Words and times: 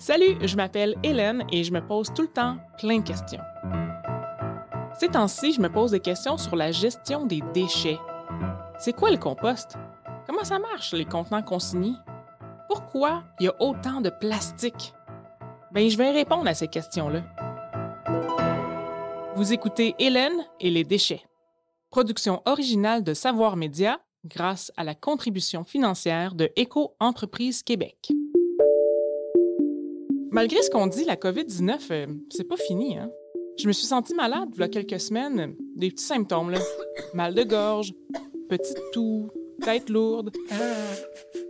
Salut, 0.00 0.38
je 0.40 0.56
m'appelle 0.56 0.96
Hélène 1.02 1.44
et 1.52 1.62
je 1.62 1.70
me 1.74 1.86
pose 1.86 2.10
tout 2.14 2.22
le 2.22 2.28
temps 2.28 2.56
plein 2.78 3.00
de 3.00 3.06
questions. 3.06 3.42
Ces 4.98 5.08
temps-ci, 5.08 5.52
je 5.52 5.60
me 5.60 5.68
pose 5.68 5.90
des 5.90 6.00
questions 6.00 6.38
sur 6.38 6.56
la 6.56 6.72
gestion 6.72 7.26
des 7.26 7.42
déchets. 7.52 7.98
C'est 8.78 8.94
quoi 8.94 9.10
le 9.10 9.18
compost? 9.18 9.76
Comment 10.26 10.42
ça 10.42 10.58
marche, 10.58 10.94
les 10.94 11.04
contenants 11.04 11.42
consignés? 11.42 11.92
Pourquoi 12.66 13.24
il 13.40 13.44
y 13.44 13.48
a 13.50 13.54
autant 13.60 14.00
de 14.00 14.08
plastique? 14.08 14.94
Ben, 15.70 15.90
je 15.90 15.98
vais 15.98 16.12
répondre 16.12 16.48
à 16.48 16.54
ces 16.54 16.68
questions-là. 16.68 17.20
Vous 19.36 19.52
écoutez 19.52 19.94
Hélène 19.98 20.46
et 20.60 20.70
les 20.70 20.84
déchets. 20.84 21.26
Production 21.90 22.40
originale 22.46 23.04
de 23.04 23.12
Savoir 23.12 23.54
Média 23.54 24.00
grâce 24.24 24.72
à 24.78 24.84
la 24.84 24.94
contribution 24.94 25.62
financière 25.62 26.34
de 26.34 26.50
Éco-Entreprise 26.56 27.62
Québec. 27.62 28.12
Malgré 30.32 30.62
ce 30.62 30.70
qu'on 30.70 30.86
dit, 30.86 31.04
la 31.04 31.16
COVID-19, 31.16 31.78
euh, 31.90 32.06
c'est 32.30 32.44
pas 32.44 32.56
fini, 32.56 32.96
hein? 32.96 33.10
Je 33.58 33.66
me 33.66 33.72
suis 33.72 33.86
sentie 33.86 34.14
malade 34.14 34.48
il 34.54 34.60
y 34.60 34.62
a 34.62 34.68
quelques 34.68 35.00
semaines. 35.00 35.54
Des 35.76 35.90
petits 35.90 36.04
symptômes, 36.04 36.50
là. 36.50 36.60
Mal 37.14 37.34
de 37.34 37.42
gorge, 37.42 37.92
petite 38.48 38.78
toux, 38.92 39.28
tête 39.62 39.90
lourde. 39.90 40.30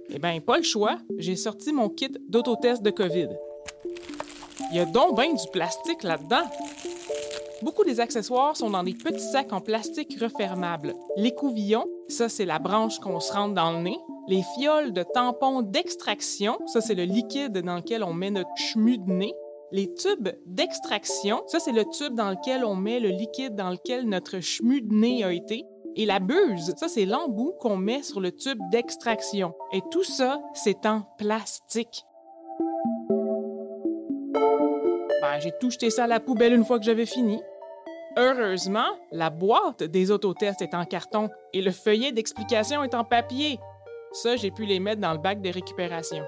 Eh 0.09 0.19
bien, 0.19 0.41
pas 0.41 0.57
le 0.57 0.62
choix. 0.62 0.98
J'ai 1.19 1.37
sorti 1.37 1.73
mon 1.73 1.88
kit 1.88 2.11
d'autotest 2.29 2.83
de 2.83 2.91
COVID. 2.91 3.29
Il 4.71 4.77
y 4.77 4.80
a 4.80 4.87
donc 4.87 5.16
bien 5.16 5.33
du 5.33 5.49
plastique 5.52 6.02
là-dedans. 6.02 6.49
Beaucoup 7.62 7.84
des 7.84 8.00
accessoires 8.00 8.56
sont 8.56 8.70
dans 8.70 8.82
des 8.82 8.95
petits 8.95 9.20
sacs 9.32 9.52
en 9.52 9.60
plastique 9.60 10.18
refermables. 10.18 10.95
L'écouvillon, 11.16 11.84
ça 12.09 12.30
c'est 12.30 12.46
la 12.46 12.59
branche 12.59 12.98
qu'on 13.01 13.20
se 13.20 13.32
rentre 13.32 13.55
dans 13.55 13.73
le 13.73 13.82
nez. 13.82 13.98
Les 14.28 14.42
fioles 14.55 14.95
de 14.95 15.02
tampons 15.02 15.60
d'extraction, 15.60 16.59
ça 16.66 16.80
c'est 16.80 16.95
le 16.95 17.04
liquide 17.04 17.59
dans 17.59 17.77
lequel 17.77 18.02
on 18.02 18.15
met 18.15 18.30
notre 18.30 18.56
chemu 18.56 18.96
de 18.96 19.10
nez. 19.10 19.35
Les 19.73 19.93
tubes 19.93 20.30
d'extraction, 20.46 21.43
ça 21.48 21.60
c'est 21.60 21.73
le 21.73 21.85
tube 21.85 22.15
dans 22.15 22.30
lequel 22.30 22.65
on 22.65 22.76
met 22.76 22.98
le 22.98 23.10
liquide 23.10 23.54
dans 23.57 23.70
lequel 23.70 24.09
notre 24.09 24.40
chemu 24.40 24.80
de 24.80 24.95
nez 24.95 25.23
a 25.23 25.30
été. 25.30 25.66
Et 25.96 26.07
la 26.07 26.18
buse, 26.18 26.74
ça 26.79 26.88
c'est 26.88 27.04
l'embout 27.04 27.52
qu'on 27.60 27.76
met 27.76 28.02
sur 28.02 28.20
le 28.20 28.32
tube 28.32 28.59
d'extraction. 28.70 29.52
Et 29.73 29.82
tout 29.90 30.04
ça, 30.04 30.40
c'est 30.54 30.87
en 30.87 31.02
plastique. 31.18 32.04
J'ai 35.41 35.52
tout 35.59 35.71
jeté 35.71 35.91
ça 35.91 36.05
à 36.05 36.07
la 36.07 36.21
poubelle 36.21 36.52
une 36.52 36.65
fois 36.65 36.79
que 36.79 36.85
j'avais 36.85 37.07
fini. 37.07 37.43
Heureusement, 38.16 38.88
la 39.13 39.30
boîte 39.30 39.82
des 39.82 40.10
autotests 40.10 40.63
est 40.63 40.74
en 40.74 40.85
carton 40.85 41.30
et 41.52 41.63
le 41.63 41.71
feuillet 41.71 42.13
d'explication 42.13 42.82
est 42.82 42.95
en 42.95 43.05
papier. 43.05 43.59
Ça, 44.13 44.37
j'ai 44.37 44.51
pu 44.51 44.65
les 44.65 44.80
mettre 44.80 45.01
dans 45.01 45.13
le 45.13 45.19
bac 45.19 45.41
de 45.41 45.51
récupération. 45.51 46.24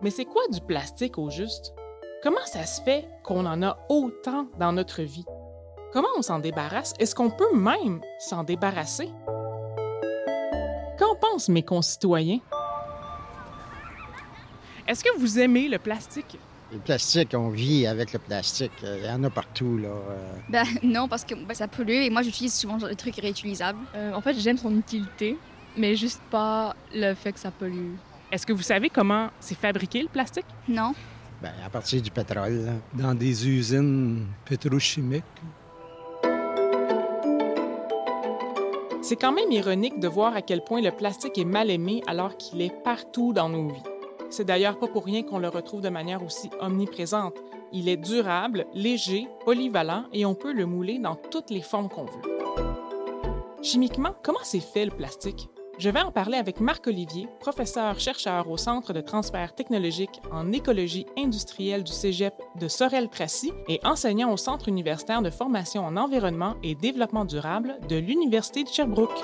Mais 0.00 0.10
c'est 0.10 0.24
quoi 0.24 0.42
du 0.52 0.60
plastique 0.60 1.18
au 1.18 1.30
juste? 1.30 1.72
Comment 2.22 2.44
ça 2.44 2.64
se 2.66 2.82
fait 2.82 3.08
qu'on 3.22 3.46
en 3.46 3.62
a 3.62 3.78
autant 3.88 4.48
dans 4.58 4.72
notre 4.72 5.02
vie? 5.02 5.24
Comment 5.92 6.08
on 6.18 6.22
s'en 6.22 6.40
débarrasse? 6.40 6.92
Est-ce 6.98 7.14
qu'on 7.14 7.30
peut 7.30 7.54
même 7.54 8.00
s'en 8.18 8.42
débarrasser? 8.42 9.08
Qu'en 10.98 11.14
pensent 11.14 11.48
mes 11.48 11.62
concitoyens? 11.62 12.40
Est-ce 14.88 15.04
que 15.04 15.16
vous 15.18 15.38
aimez 15.38 15.68
le 15.68 15.78
plastique? 15.78 16.38
Le 16.72 16.78
plastique, 16.78 17.32
on 17.34 17.48
vit 17.50 17.86
avec 17.86 18.12
le 18.12 18.18
plastique. 18.18 18.72
Il 18.82 19.04
y 19.04 19.08
en 19.08 19.22
a 19.22 19.30
partout, 19.30 19.78
là. 19.78 19.88
euh. 19.88 20.32
Ben 20.48 20.64
non, 20.82 21.06
parce 21.06 21.24
que 21.24 21.34
ben, 21.34 21.54
ça 21.54 21.68
pollue 21.68 21.90
et 22.02 22.10
moi 22.10 22.22
j'utilise 22.22 22.54
souvent 22.54 22.76
des 22.76 22.96
trucs 22.96 23.16
réutilisables. 23.16 23.78
Euh, 23.94 24.12
en 24.12 24.20
fait, 24.20 24.34
j'aime 24.34 24.58
son 24.58 24.76
utilité, 24.76 25.36
mais 25.76 25.94
juste 25.94 26.20
pas 26.30 26.74
le 26.92 27.14
fait 27.14 27.32
que 27.32 27.38
ça 27.38 27.50
pollue. 27.52 27.94
Est-ce 28.32 28.44
que 28.44 28.52
vous 28.52 28.62
savez 28.62 28.90
comment 28.90 29.28
c'est 29.38 29.56
fabriqué 29.56 30.02
le 30.02 30.08
plastique? 30.08 30.46
Non? 30.68 30.92
Ben, 31.40 31.52
à 31.64 31.70
partir 31.70 32.02
du 32.02 32.10
pétrole, 32.10 32.64
là. 32.64 32.72
dans 32.94 33.14
des 33.14 33.46
usines 33.48 34.26
pétrochimiques. 34.44 35.22
C'est 39.02 39.14
quand 39.16 39.30
même 39.30 39.52
ironique 39.52 40.00
de 40.00 40.08
voir 40.08 40.34
à 40.34 40.42
quel 40.42 40.64
point 40.64 40.82
le 40.82 40.90
plastique 40.90 41.38
est 41.38 41.44
mal 41.44 41.70
aimé 41.70 42.02
alors 42.08 42.36
qu'il 42.36 42.60
est 42.60 42.74
partout 42.82 43.32
dans 43.32 43.48
nos 43.48 43.68
vies. 43.68 43.82
C'est 44.28 44.44
d'ailleurs 44.44 44.78
pas 44.78 44.88
pour 44.88 45.04
rien 45.04 45.22
qu'on 45.22 45.38
le 45.38 45.48
retrouve 45.48 45.80
de 45.80 45.88
manière 45.88 46.22
aussi 46.22 46.50
omniprésente. 46.60 47.36
Il 47.72 47.88
est 47.88 47.96
durable, 47.96 48.66
léger, 48.74 49.28
polyvalent 49.44 50.04
et 50.12 50.26
on 50.26 50.34
peut 50.34 50.52
le 50.52 50.66
mouler 50.66 50.98
dans 50.98 51.14
toutes 51.14 51.50
les 51.50 51.62
formes 51.62 51.88
qu'on 51.88 52.04
veut. 52.04 52.22
Chimiquement, 53.62 54.14
comment 54.22 54.38
c'est 54.42 54.60
fait 54.60 54.84
le 54.84 54.90
plastique? 54.90 55.48
Je 55.78 55.90
vais 55.90 56.00
en 56.00 56.10
parler 56.10 56.38
avec 56.38 56.60
Marc 56.60 56.86
Olivier, 56.86 57.28
professeur-chercheur 57.38 58.48
au 58.48 58.56
Centre 58.56 58.94
de 58.94 59.02
transfert 59.02 59.54
technologique 59.54 60.22
en 60.32 60.50
écologie 60.52 61.04
industrielle 61.18 61.84
du 61.84 61.92
Cégep 61.92 62.32
de 62.58 62.66
Sorel-Tracy 62.66 63.52
et 63.68 63.80
enseignant 63.84 64.32
au 64.32 64.38
Centre 64.38 64.68
universitaire 64.68 65.20
de 65.20 65.28
formation 65.28 65.84
en 65.84 65.98
environnement 65.98 66.54
et 66.62 66.74
développement 66.74 67.26
durable 67.26 67.76
de 67.88 67.96
l'Université 67.96 68.64
de 68.64 68.68
Sherbrooke. 68.68 69.22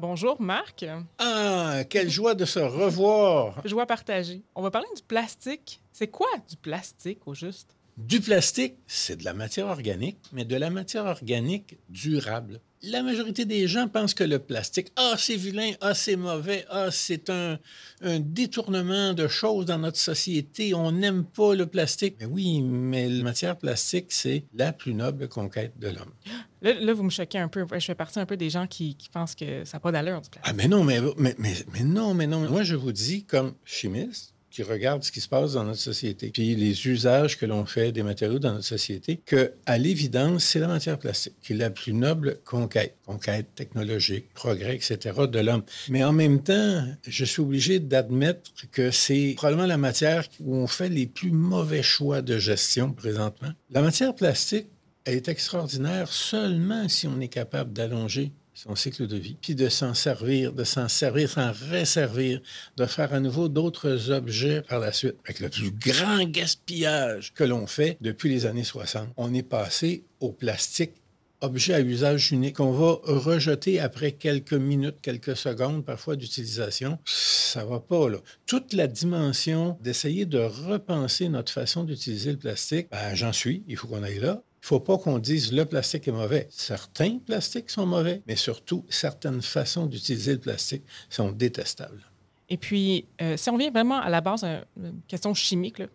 Bonjour 0.00 0.40
Marc, 0.40 0.86
Ah, 1.18 1.82
quelle 1.90 2.08
joie 2.08 2.34
de 2.36 2.44
se 2.44 2.60
revoir! 2.60 3.60
joie 3.64 3.84
partagée. 3.86 4.42
On 4.54 4.62
va 4.62 4.70
parler 4.70 4.86
du 4.94 5.02
plastique. 5.02 5.80
C'est 5.92 6.06
quoi 6.06 6.28
du 6.48 6.56
plastique 6.56 7.26
au 7.26 7.34
juste? 7.34 7.74
Du 7.96 8.20
plastique, 8.20 8.74
c'est 8.86 9.16
de 9.16 9.24
la 9.24 9.34
matière 9.34 9.66
organique, 9.66 10.18
mais 10.32 10.44
de 10.44 10.54
la 10.54 10.70
matière 10.70 11.06
organique 11.06 11.78
durable. 11.88 12.60
La 12.82 13.02
majorité 13.02 13.44
des 13.44 13.66
gens 13.66 13.88
pensent 13.88 14.14
que 14.14 14.22
le 14.22 14.38
plastique, 14.38 14.92
ah, 14.96 15.14
c'est 15.18 15.34
vilain, 15.34 15.72
ah, 15.80 15.94
c'est 15.94 16.14
mauvais, 16.14 16.64
ah, 16.70 16.90
c'est 16.92 17.28
un, 17.28 17.58
un 18.02 18.20
détournement 18.20 19.14
de 19.14 19.26
choses 19.26 19.66
dans 19.66 19.78
notre 19.78 19.98
société, 19.98 20.74
on 20.74 20.92
n'aime 20.92 21.24
pas 21.24 21.54
le 21.54 21.66
plastique. 21.66 22.16
Mais 22.20 22.26
oui, 22.26 22.62
mais 22.62 23.08
la 23.08 23.24
matière 23.24 23.56
plastique, 23.56 24.06
c'est 24.10 24.44
la 24.54 24.72
plus 24.72 24.94
noble 24.94 25.28
conquête 25.28 25.72
de 25.78 25.88
l'homme. 25.88 26.12
Là, 26.60 26.74
là, 26.74 26.92
vous 26.92 27.04
me 27.04 27.10
choquez 27.10 27.38
un 27.38 27.46
peu. 27.46 27.64
Je 27.72 27.84
fais 27.84 27.94
partie 27.94 28.18
un 28.18 28.26
peu 28.26 28.36
des 28.36 28.50
gens 28.50 28.66
qui, 28.66 28.96
qui 28.96 29.08
pensent 29.08 29.36
que 29.36 29.64
ça 29.64 29.76
n'a 29.76 29.80
pas 29.80 29.92
d'allure 29.92 30.20
du 30.20 30.28
plastique. 30.28 30.42
Ah, 30.44 30.52
mais 30.52 30.66
non, 30.66 30.82
mais, 30.82 31.00
mais, 31.16 31.36
mais, 31.38 31.54
mais 31.72 31.84
non, 31.84 32.14
mais 32.14 32.26
non. 32.26 32.40
Moi, 32.50 32.64
je 32.64 32.74
vous 32.74 32.90
dis, 32.90 33.24
comme 33.24 33.54
chimiste, 33.64 34.34
qui 34.50 34.62
regarde 34.62 35.02
ce 35.02 35.12
qui 35.12 35.20
se 35.20 35.28
passe 35.28 35.52
dans 35.52 35.64
notre 35.64 35.80
société, 35.80 36.30
puis 36.30 36.54
les 36.54 36.86
usages 36.86 37.38
que 37.38 37.46
l'on 37.46 37.66
fait 37.66 37.92
des 37.92 38.02
matériaux 38.02 38.38
dans 38.38 38.52
notre 38.52 38.64
société, 38.64 39.20
que 39.24 39.52
à 39.66 39.78
l'évidence, 39.78 40.44
c'est 40.44 40.58
la 40.58 40.68
matière 40.68 40.98
plastique 40.98 41.34
qui 41.42 41.52
est 41.52 41.56
la 41.56 41.70
plus 41.70 41.92
noble 41.92 42.38
conquête, 42.44 42.96
conquête 43.04 43.54
technologique, 43.54 44.32
progrès, 44.34 44.76
etc. 44.76 44.98
de 45.30 45.38
l'homme. 45.38 45.62
Mais 45.88 46.04
en 46.04 46.12
même 46.12 46.42
temps, 46.42 46.84
je 47.06 47.24
suis 47.24 47.42
obligé 47.42 47.78
d'admettre 47.78 48.50
que 48.72 48.90
c'est 48.90 49.34
probablement 49.36 49.66
la 49.66 49.76
matière 49.76 50.24
où 50.40 50.56
on 50.56 50.66
fait 50.66 50.88
les 50.88 51.06
plus 51.06 51.30
mauvais 51.30 51.82
choix 51.82 52.22
de 52.22 52.38
gestion 52.38 52.92
présentement. 52.92 53.50
La 53.70 53.82
matière 53.82 54.14
plastique 54.14 54.68
est 55.04 55.28
extraordinaire 55.28 56.12
seulement 56.12 56.88
si 56.88 57.06
on 57.06 57.20
est 57.20 57.28
capable 57.28 57.72
d'allonger 57.72 58.32
son 58.58 58.74
cycle 58.74 59.06
de 59.06 59.16
vie, 59.16 59.36
puis 59.40 59.54
de 59.54 59.68
s'en 59.68 59.94
servir, 59.94 60.52
de 60.52 60.64
s'en 60.64 60.88
servir, 60.88 61.30
s'en 61.30 61.52
resservir, 61.70 62.40
de 62.76 62.86
faire 62.86 63.14
à 63.14 63.20
nouveau 63.20 63.48
d'autres 63.48 64.10
objets 64.10 64.62
par 64.62 64.80
la 64.80 64.90
suite. 64.90 65.14
Avec 65.24 65.38
le 65.38 65.48
plus 65.48 65.70
grand 65.70 66.24
gaspillage 66.24 67.32
que 67.34 67.44
l'on 67.44 67.68
fait 67.68 67.96
depuis 68.00 68.28
les 68.28 68.46
années 68.46 68.64
60, 68.64 69.10
on 69.16 69.32
est 69.32 69.44
passé 69.44 70.02
au 70.18 70.32
plastique 70.32 70.94
objet 71.40 71.74
à 71.74 71.80
usage 71.80 72.32
unique 72.32 72.56
qu'on 72.56 72.72
va 72.72 72.98
rejeter 73.04 73.78
après 73.78 74.10
quelques 74.10 74.54
minutes, 74.54 74.96
quelques 75.02 75.36
secondes 75.36 75.84
parfois 75.84 76.16
d'utilisation. 76.16 76.98
Ça 77.04 77.64
va 77.64 77.78
pas, 77.78 78.08
là. 78.08 78.18
Toute 78.46 78.72
la 78.72 78.88
dimension 78.88 79.78
d'essayer 79.80 80.26
de 80.26 80.40
repenser 80.40 81.28
notre 81.28 81.52
façon 81.52 81.84
d'utiliser 81.84 82.32
le 82.32 82.38
plastique, 82.38 82.88
ben, 82.90 83.14
j'en 83.14 83.32
suis, 83.32 83.62
il 83.68 83.76
faut 83.76 83.86
qu'on 83.86 84.02
aille 84.02 84.18
là. 84.18 84.42
Il 84.62 84.66
faut 84.66 84.80
pas 84.80 84.98
qu'on 84.98 85.18
dise 85.18 85.52
le 85.52 85.64
plastique 85.64 86.08
est 86.08 86.12
mauvais. 86.12 86.46
Certains 86.50 87.18
plastiques 87.18 87.70
sont 87.70 87.86
mauvais, 87.86 88.22
mais 88.26 88.36
surtout, 88.36 88.84
certaines 88.88 89.42
façons 89.42 89.86
d'utiliser 89.86 90.32
le 90.32 90.40
plastique 90.40 90.82
sont 91.08 91.30
détestables. 91.30 92.02
Et 92.48 92.56
puis, 92.56 93.06
euh, 93.20 93.36
si 93.36 93.50
on 93.50 93.56
vient 93.56 93.70
vraiment 93.70 94.00
à 94.00 94.08
la 94.08 94.20
base, 94.20 94.42
euh, 94.44 94.60
une 94.76 95.00
question 95.06 95.34
chimique, 95.34 95.78
là, 95.78 95.86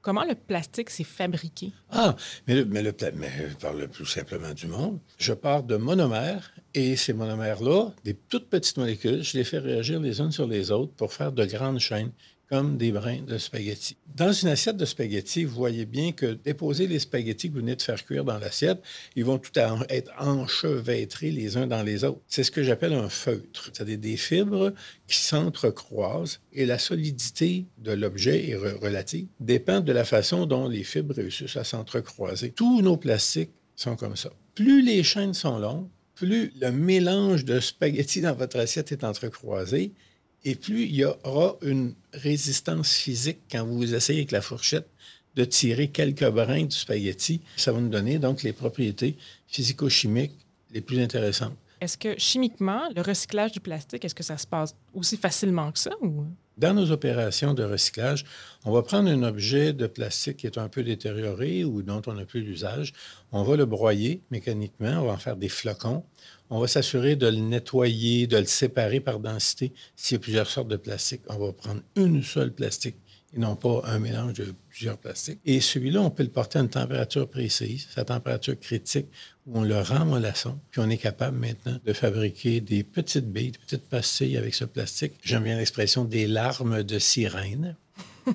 comment 0.00 0.24
le 0.24 0.34
plastique 0.34 0.90
s'est 0.90 1.04
fabriqué? 1.04 1.72
Ah, 1.90 2.16
mais, 2.46 2.54
le, 2.54 2.64
mais, 2.64 2.82
le, 2.82 2.94
mais 3.14 3.30
je 3.50 3.56
parle 3.56 3.80
le 3.80 3.88
plus 3.88 4.06
simplement 4.06 4.54
du 4.54 4.66
monde. 4.66 5.00
Je 5.18 5.32
pars 5.32 5.62
de 5.62 5.76
monomères 5.76 6.54
et 6.74 6.96
ces 6.96 7.12
monomères-là, 7.12 7.90
des 8.04 8.14
toutes 8.14 8.48
petites 8.48 8.76
molécules, 8.76 9.22
je 9.22 9.36
les 9.36 9.44
fais 9.44 9.58
réagir 9.58 10.00
les 10.00 10.20
unes 10.20 10.32
sur 10.32 10.46
les 10.46 10.70
autres 10.70 10.92
pour 10.92 11.12
faire 11.12 11.32
de 11.32 11.44
grandes 11.44 11.80
chaînes 11.80 12.12
comme 12.48 12.78
des 12.78 12.92
brins 12.92 13.22
de 13.26 13.36
spaghettis. 13.36 13.96
Dans 14.16 14.32
une 14.32 14.48
assiette 14.48 14.76
de 14.78 14.84
spaghettis, 14.86 15.44
vous 15.44 15.54
voyez 15.54 15.84
bien 15.84 16.12
que 16.12 16.26
déposer 16.26 16.86
les 16.86 16.98
spaghettis 16.98 17.48
que 17.48 17.54
vous 17.54 17.60
venez 17.60 17.76
de 17.76 17.82
faire 17.82 18.02
cuire 18.04 18.24
dans 18.24 18.38
l'assiette, 18.38 18.80
ils 19.16 19.24
vont 19.24 19.38
tout 19.38 19.56
en- 19.58 19.82
être 19.90 20.10
enchevêtrés 20.18 21.30
les 21.30 21.56
uns 21.56 21.66
dans 21.66 21.82
les 21.82 22.04
autres. 22.04 22.20
C'est 22.26 22.44
ce 22.44 22.50
que 22.50 22.62
j'appelle 22.62 22.94
un 22.94 23.08
feutre. 23.08 23.70
C'est-à-dire 23.72 23.98
des 23.98 24.16
fibres 24.16 24.72
qui 25.06 25.16
s'entrecroisent 25.16 26.40
et 26.52 26.66
la 26.66 26.78
solidité 26.78 27.66
de 27.78 27.92
l'objet 27.92 28.48
est 28.48 28.56
re- 28.56 28.78
relative 28.82 29.26
dépend 29.40 29.80
de 29.80 29.92
la 29.92 30.04
façon 30.04 30.46
dont 30.46 30.68
les 30.68 30.84
fibres 30.84 31.14
réussissent 31.14 31.56
à 31.56 31.64
s'entrecroiser. 31.64 32.50
Tous 32.52 32.80
nos 32.82 32.96
plastiques 32.96 33.50
sont 33.76 33.96
comme 33.96 34.16
ça. 34.16 34.30
Plus 34.54 34.82
les 34.82 35.02
chaînes 35.02 35.34
sont 35.34 35.58
longues, 35.58 35.88
plus 36.14 36.52
le 36.60 36.70
mélange 36.72 37.44
de 37.44 37.60
spaghettis 37.60 38.20
dans 38.22 38.34
votre 38.34 38.58
assiette 38.58 38.90
est 38.90 39.04
entrecroisé 39.04 39.92
et 40.44 40.54
plus 40.54 40.84
il 40.84 40.94
y 40.94 41.04
aura 41.04 41.56
une 41.62 41.94
résistance 42.12 42.94
physique 42.94 43.38
quand 43.50 43.66
vous 43.66 43.94
essayez 43.94 44.20
avec 44.20 44.32
la 44.32 44.40
fourchette 44.40 44.88
de 45.36 45.44
tirer 45.44 45.88
quelques 45.88 46.28
brins 46.28 46.64
du 46.64 46.74
spaghetti. 46.74 47.40
Ça 47.56 47.72
va 47.72 47.80
nous 47.80 47.88
donner 47.88 48.18
donc 48.18 48.42
les 48.42 48.52
propriétés 48.52 49.16
physico-chimiques 49.46 50.34
les 50.72 50.80
plus 50.80 51.00
intéressantes. 51.00 51.56
Est-ce 51.80 51.96
que 51.96 52.18
chimiquement, 52.18 52.88
le 52.94 53.02
recyclage 53.02 53.52
du 53.52 53.60
plastique, 53.60 54.04
est-ce 54.04 54.14
que 54.14 54.24
ça 54.24 54.36
se 54.36 54.46
passe 54.46 54.74
aussi 54.92 55.16
facilement 55.16 55.70
que 55.70 55.78
ça? 55.78 55.90
Ou... 56.00 56.24
Dans 56.56 56.74
nos 56.74 56.90
opérations 56.90 57.54
de 57.54 57.62
recyclage, 57.62 58.24
on 58.64 58.72
va 58.72 58.82
prendre 58.82 59.08
un 59.08 59.22
objet 59.22 59.72
de 59.72 59.86
plastique 59.86 60.38
qui 60.38 60.46
est 60.46 60.58
un 60.58 60.68
peu 60.68 60.82
détérioré 60.82 61.62
ou 61.64 61.82
dont 61.82 62.02
on 62.08 62.14
n'a 62.14 62.24
plus 62.24 62.42
l'usage. 62.42 62.92
On 63.30 63.44
va 63.44 63.56
le 63.56 63.64
broyer 63.64 64.22
mécaniquement, 64.32 65.00
on 65.00 65.06
va 65.06 65.12
en 65.12 65.18
faire 65.18 65.36
des 65.36 65.48
flocons. 65.48 66.02
On 66.50 66.58
va 66.58 66.66
s'assurer 66.66 67.14
de 67.14 67.28
le 67.28 67.36
nettoyer, 67.36 68.26
de 68.26 68.38
le 68.38 68.46
séparer 68.46 68.98
par 68.98 69.20
densité. 69.20 69.72
S'il 69.94 70.16
y 70.16 70.18
a 70.18 70.20
plusieurs 70.20 70.48
sortes 70.48 70.68
de 70.68 70.76
plastique, 70.76 71.22
on 71.28 71.38
va 71.38 71.52
prendre 71.52 71.82
une 71.94 72.24
seule 72.24 72.52
plastique 72.52 72.96
et 73.34 73.38
non 73.38 73.56
pas 73.56 73.82
un 73.84 73.98
mélange 73.98 74.34
de 74.34 74.54
plusieurs 74.70 74.96
plastiques. 74.96 75.40
Et 75.44 75.60
celui-là, 75.60 76.00
on 76.00 76.10
peut 76.10 76.22
le 76.22 76.30
porter 76.30 76.58
à 76.58 76.62
une 76.62 76.68
température 76.68 77.28
précise, 77.28 77.86
sa 77.94 78.04
température 78.04 78.58
critique, 78.58 79.06
où 79.46 79.58
on 79.58 79.62
le 79.62 79.78
rend 79.80 80.04
mollasson, 80.06 80.58
puis 80.70 80.80
on 80.80 80.88
est 80.88 80.96
capable 80.98 81.38
maintenant 81.38 81.78
de 81.84 81.92
fabriquer 81.92 82.60
des 82.60 82.82
petites 82.82 83.30
billes, 83.30 83.52
des 83.52 83.58
petites 83.58 83.88
pastilles 83.88 84.36
avec 84.36 84.54
ce 84.54 84.64
plastique. 84.64 85.14
J'aime 85.22 85.44
bien 85.44 85.56
l'expression 85.58 86.04
des 86.04 86.26
larmes 86.26 86.82
de 86.82 86.98
sirène, 86.98 87.76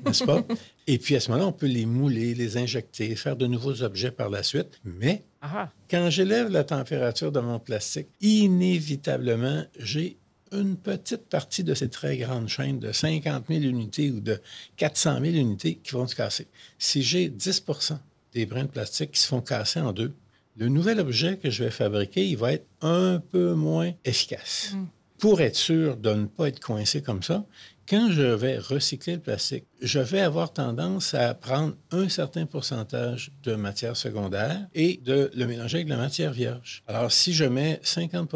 n'est-ce 0.06 0.24
pas? 0.24 0.44
Et 0.88 0.98
puis 0.98 1.16
à 1.16 1.20
ce 1.20 1.30
moment-là, 1.32 1.48
on 1.48 1.54
peut 1.54 1.68
les 1.68 1.86
mouler, 1.86 2.34
les 2.36 2.58
injecter, 2.58 3.16
faire 3.16 3.36
de 3.36 3.48
nouveaux 3.48 3.84
objets 3.84 4.12
par 4.12 4.30
la 4.30 4.44
suite. 4.44 4.80
Mais 4.84 5.24
Ah, 5.42 5.70
quand 5.90 6.10
j'élève 6.10 6.50
la 6.50 6.64
température 6.64 7.32
de 7.32 7.40
mon 7.40 7.60
plastique, 7.60 8.08
inévitablement, 8.22 9.64
j'ai 9.80 10.18
une 10.54 10.78
petite 10.78 11.26
partie 11.30 11.64
de 11.64 11.74
ces 11.74 11.90
très 11.90 12.18
grandes 12.18 12.48
chaînes 12.48 12.80
de 12.80 12.92
50 12.92 13.46
000 13.50 13.62
unités 13.62 14.12
ou 14.12 14.20
de 14.20 14.40
400 14.78 15.20
000 15.22 15.36
unités 15.36 15.80
qui 15.84 15.92
vont 15.92 16.08
se 16.08 16.16
casser. 16.16 16.48
Si 16.78 17.02
j'ai 17.02 17.30
10% 17.30 17.98
des 18.34 18.46
brins 18.46 18.64
de 18.64 18.70
plastique 18.70 19.12
qui 19.12 19.20
se 19.20 19.28
font 19.28 19.42
casser 19.42 19.80
en 19.80 19.92
deux, 19.92 20.14
le 20.56 20.68
nouvel 20.70 21.00
objet 21.00 21.38
que 21.38 21.50
je 21.50 21.64
vais 21.64 21.72
fabriquer, 21.72 22.28
il 22.28 22.38
va 22.38 22.54
être 22.54 22.68
un 22.82 23.20
peu 23.20 23.54
moins 23.54 23.92
efficace. 24.06 24.76
Pour 25.18 25.42
être 25.42 25.56
sûr 25.56 25.98
de 25.98 26.14
ne 26.14 26.26
pas 26.26 26.50
être 26.50 26.60
coincé 26.60 27.02
comme 27.02 27.24
ça, 27.24 27.46
quand 27.88 28.12
je 28.12 28.22
vais 28.22 28.58
recycler 28.58 29.16
le 29.16 29.20
plastique, 29.20 29.66
je 29.82 30.00
vais 30.00 30.22
avoir 30.22 30.54
tendance 30.54 31.14
à 31.14 31.34
prendre 31.34 31.76
un 31.92 32.08
certain 32.08 32.46
pourcentage 32.46 33.32
de 33.44 33.56
matière 33.56 33.98
secondaire 33.98 34.68
et 34.74 35.02
de 35.04 35.32
le 35.36 35.48
mélanger 35.48 35.78
avec 35.78 35.88
de 35.88 35.92
la 35.92 35.98
matière 35.98 36.32
vierge. 36.32 36.84
Alors, 36.88 37.12
si 37.12 37.34
je 37.34 37.46
mets 37.46 37.80
50 37.84 38.30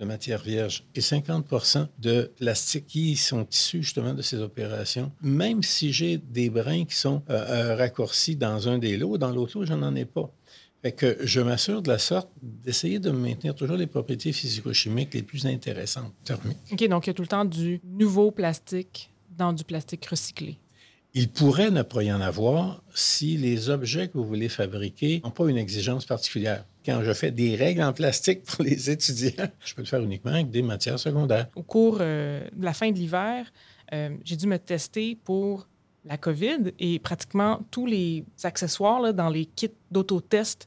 de 0.00 0.06
matière 0.06 0.42
vierge 0.42 0.84
et 0.94 1.02
50 1.02 1.92
de 1.98 2.32
plastique 2.38 2.86
qui 2.86 3.16
sont 3.16 3.46
issus 3.50 3.82
justement 3.82 4.14
de 4.14 4.22
ces 4.22 4.38
opérations, 4.38 5.12
même 5.22 5.62
si 5.62 5.92
j'ai 5.92 6.16
des 6.16 6.48
brins 6.48 6.86
qui 6.86 6.96
sont 6.96 7.22
euh, 7.28 7.34
euh, 7.34 7.76
raccourcis 7.76 8.34
dans 8.34 8.66
un 8.68 8.78
des 8.78 8.96
lots, 8.96 9.18
dans 9.18 9.30
l'autre 9.30 9.58
lot, 9.58 9.66
je 9.66 9.74
n'en 9.74 9.94
ai 9.94 10.06
pas. 10.06 10.32
Fait 10.82 10.92
que 10.92 11.18
je 11.20 11.42
m'assure 11.42 11.82
de 11.82 11.88
la 11.88 11.98
sorte 11.98 12.30
d'essayer 12.40 12.98
de 12.98 13.10
maintenir 13.10 13.54
toujours 13.54 13.76
les 13.76 13.86
propriétés 13.86 14.32
physico-chimiques 14.32 15.12
les 15.12 15.22
plus 15.22 15.44
intéressantes 15.44 16.14
thermiques. 16.24 16.56
OK, 16.72 16.88
donc 16.88 17.06
il 17.06 17.10
y 17.10 17.12
a 17.12 17.14
tout 17.14 17.22
le 17.22 17.28
temps 17.28 17.44
du 17.44 17.82
nouveau 17.84 18.30
plastique 18.30 19.10
dans 19.36 19.52
du 19.52 19.64
plastique 19.64 20.06
recyclé. 20.06 20.56
Il 21.12 21.28
pourrait 21.28 21.70
ne 21.70 21.82
pas 21.82 22.02
y 22.02 22.12
en 22.12 22.20
avoir 22.20 22.82
si 22.94 23.36
les 23.36 23.68
objets 23.68 24.08
que 24.08 24.16
vous 24.16 24.24
voulez 24.24 24.48
fabriquer 24.48 25.20
n'ont 25.22 25.30
pas 25.30 25.48
une 25.48 25.58
exigence 25.58 26.06
particulière. 26.06 26.64
Quand 26.84 27.02
je 27.02 27.12
fais 27.12 27.30
des 27.30 27.56
règles 27.56 27.82
en 27.82 27.92
plastique 27.92 28.42
pour 28.44 28.64
les 28.64 28.90
étudiants, 28.90 29.48
je 29.64 29.74
peux 29.74 29.82
le 29.82 29.86
faire 29.86 30.02
uniquement 30.02 30.32
avec 30.32 30.50
des 30.50 30.62
matières 30.62 30.98
secondaires. 30.98 31.48
Au 31.54 31.62
cours 31.62 31.98
euh, 32.00 32.42
de 32.54 32.64
la 32.64 32.72
fin 32.72 32.90
de 32.90 32.96
l'hiver, 32.96 33.52
euh, 33.92 34.16
j'ai 34.24 34.36
dû 34.36 34.46
me 34.46 34.58
tester 34.58 35.18
pour 35.24 35.66
la 36.04 36.16
COVID 36.16 36.72
et 36.78 36.98
pratiquement 36.98 37.60
tous 37.70 37.86
les 37.86 38.24
accessoires 38.42 39.00
là, 39.00 39.12
dans 39.12 39.28
les 39.28 39.44
kits 39.44 39.68
d'autotest 39.90 40.66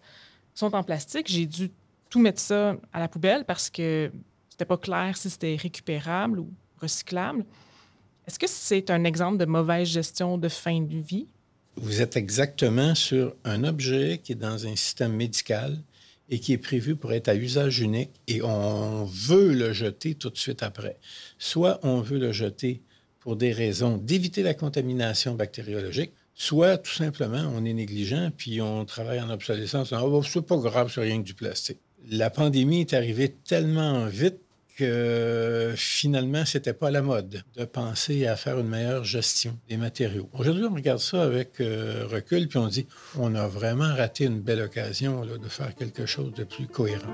sont 0.53 0.75
en 0.75 0.83
plastique. 0.83 1.27
J'ai 1.27 1.47
dû 1.47 1.71
tout 2.09 2.19
mettre 2.19 2.39
ça 2.39 2.75
à 2.91 2.99
la 2.99 3.07
poubelle 3.07 3.43
parce 3.45 3.69
que 3.69 4.11
c'était 4.49 4.65
pas 4.65 4.77
clair 4.77 5.17
si 5.17 5.29
c'était 5.31 5.55
récupérable 5.55 6.39
ou 6.39 6.49
recyclable. 6.79 7.43
Est-ce 8.27 8.37
que 8.37 8.47
c'est 8.47 8.91
un 8.91 9.03
exemple 9.03 9.37
de 9.37 9.45
mauvaise 9.45 9.87
gestion 9.87 10.37
de 10.37 10.47
fin 10.47 10.79
de 10.79 10.97
vie? 10.97 11.27
Vous 11.75 12.01
êtes 12.01 12.15
exactement 12.15 12.93
sur 12.93 13.35
un 13.43 13.63
objet 13.63 14.19
qui 14.23 14.33
est 14.33 14.35
dans 14.35 14.67
un 14.67 14.75
système 14.75 15.13
médical 15.13 15.79
et 16.29 16.39
qui 16.39 16.53
est 16.53 16.57
prévu 16.57 16.95
pour 16.95 17.13
être 17.13 17.27
à 17.27 17.35
usage 17.35 17.79
unique 17.79 18.11
et 18.27 18.41
on 18.41 19.05
veut 19.05 19.53
le 19.53 19.73
jeter 19.73 20.15
tout 20.15 20.29
de 20.29 20.37
suite 20.37 20.63
après. 20.63 20.97
Soit 21.37 21.79
on 21.83 22.01
veut 22.01 22.19
le 22.19 22.31
jeter 22.31 22.81
pour 23.19 23.35
des 23.35 23.51
raisons 23.51 23.97
d'éviter 23.97 24.43
la 24.43 24.53
contamination 24.53 25.35
bactériologique, 25.35 26.11
soit 26.35 26.77
tout 26.77 26.93
simplement 26.93 27.51
on 27.55 27.65
est 27.65 27.73
négligent 27.73 28.31
puis 28.35 28.61
on 28.61 28.85
travaille 28.85 29.21
en 29.21 29.29
obsolescence. 29.29 29.93
Oh, 29.93 30.23
c'est 30.23 30.45
pas 30.45 30.57
grave, 30.57 30.91
c'est 30.93 31.01
rien 31.01 31.19
que 31.21 31.27
du 31.27 31.33
plastique. 31.33 31.79
La 32.09 32.29
pandémie 32.29 32.81
est 32.81 32.93
arrivée 32.93 33.29
tellement 33.29 34.05
vite 34.07 34.39
que 34.77 35.73
finalement, 35.75 36.45
c'était 36.45 36.73
pas 36.73 36.87
à 36.87 36.91
la 36.91 37.01
mode 37.01 37.43
de 37.55 37.65
penser 37.65 38.27
à 38.27 38.35
faire 38.35 38.59
une 38.59 38.67
meilleure 38.67 39.03
gestion 39.03 39.57
des 39.69 39.77
matériaux. 39.77 40.29
Aujourd'hui, 40.37 40.65
on 40.69 40.73
regarde 40.73 40.99
ça 40.99 41.23
avec 41.23 41.59
euh, 41.61 42.05
recul, 42.09 42.47
puis 42.47 42.57
on 42.57 42.67
dit, 42.67 42.87
on 43.17 43.35
a 43.35 43.47
vraiment 43.47 43.93
raté 43.95 44.25
une 44.25 44.41
belle 44.41 44.61
occasion 44.61 45.25
de 45.25 45.47
faire 45.47 45.75
quelque 45.75 46.05
chose 46.05 46.33
de 46.33 46.43
plus 46.43 46.67
cohérent. 46.67 47.13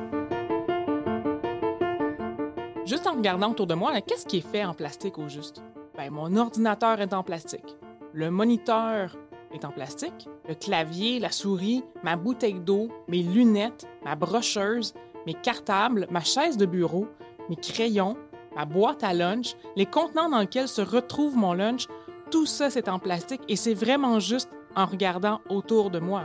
Juste 2.86 3.06
en 3.06 3.14
regardant 3.14 3.52
autour 3.52 3.68
de 3.68 3.76
moi, 3.76 4.00
qu'est-ce 4.02 4.26
qui 4.26 4.38
est 4.38 4.52
fait 4.52 4.64
en 4.64 4.74
plastique 4.74 5.20
au 5.20 5.30
juste? 5.30 5.62
Ben, 5.96 6.10
mon 6.10 6.36
ordinateur 6.38 7.02
est 7.02 7.14
en 7.14 7.24
plastique. 7.24 7.76
Le 8.14 8.32
moniteur 8.32 9.16
est 9.54 9.66
en 9.66 9.72
plastique. 9.72 10.28
Le 10.48 10.56
clavier, 10.56 11.20
la 11.20 11.30
souris, 11.30 11.84
ma 12.04 12.16
bouteille 12.16 12.60
d'eau, 12.60 12.90
mes 13.08 13.22
lunettes, 13.22 13.86
ma 14.04 14.16
brocheuse, 14.16 14.94
mes 15.28 15.34
cartables, 15.34 16.08
ma 16.10 16.22
chaise 16.22 16.58
de 16.58 16.66
bureau, 16.66 17.08
mes 17.50 17.56
crayons, 17.56 18.16
ma 18.56 18.66
boîte 18.66 19.04
à 19.04 19.14
lunch, 19.14 19.56
les 19.76 19.86
contenants 19.86 20.30
dans 20.30 20.40
lesquels 20.40 20.68
se 20.68 20.82
retrouve 20.82 21.36
mon 21.36 21.54
lunch, 21.54 21.88
tout 22.32 22.46
ça, 22.46 22.70
c'est 22.70 22.88
en 22.88 23.00
plastique 23.00 23.42
et 23.48 23.56
c'est 23.56 23.74
vraiment 23.74 24.20
juste 24.20 24.50
en 24.76 24.86
regardant 24.86 25.42
autour 25.50 25.90
de 25.90 26.00
moi. 26.00 26.24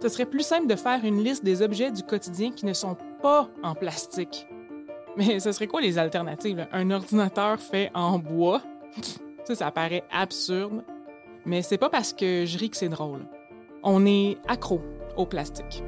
Ce 0.00 0.08
serait 0.08 0.26
plus 0.26 0.42
simple 0.42 0.66
de 0.66 0.76
faire 0.76 1.04
une 1.04 1.22
liste 1.22 1.44
des 1.44 1.62
objets 1.62 1.90
du 1.90 2.02
quotidien 2.02 2.50
qui 2.50 2.66
ne 2.66 2.72
sont 2.72 2.96
pas 3.20 3.48
en 3.62 3.74
plastique. 3.74 4.46
Mais 5.16 5.40
ce 5.40 5.52
serait 5.52 5.66
quoi 5.66 5.80
les 5.80 5.98
alternatives? 5.98 6.66
Un 6.72 6.90
ordinateur 6.90 7.60
fait 7.60 7.90
en 7.94 8.18
bois? 8.18 8.62
ça, 9.44 9.54
ça 9.54 9.70
paraît 9.70 10.04
absurde. 10.10 10.84
Mais 11.44 11.62
c'est 11.62 11.78
pas 11.78 11.90
parce 11.90 12.12
que 12.12 12.44
je 12.46 12.58
ris 12.58 12.70
que 12.70 12.76
c'est 12.76 12.88
drôle. 12.88 13.26
On 13.82 14.06
est 14.06 14.38
accro 14.48 14.80
au 15.16 15.26
plastique. 15.26 15.82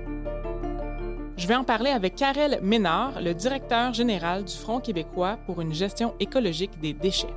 Je 1.37 1.49
vais 1.49 1.57
en 1.57 1.65
parler 1.65 1.91
avec 1.91 2.15
Karel 2.15 2.61
Ménard, 2.63 3.21
le 3.21 3.35
directeur 3.35 3.93
général 3.93 4.45
du 4.45 4.55
Front 4.55 4.79
québécois 4.79 5.37
pour 5.47 5.61
une 5.61 5.75
gestion 5.75 6.15
écologique 6.21 6.79
des 6.81 6.93
déchets. 6.93 7.35